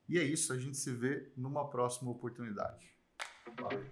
[0.07, 2.85] E é isso, a gente se vê numa próxima oportunidade.
[3.59, 3.83] Valeu.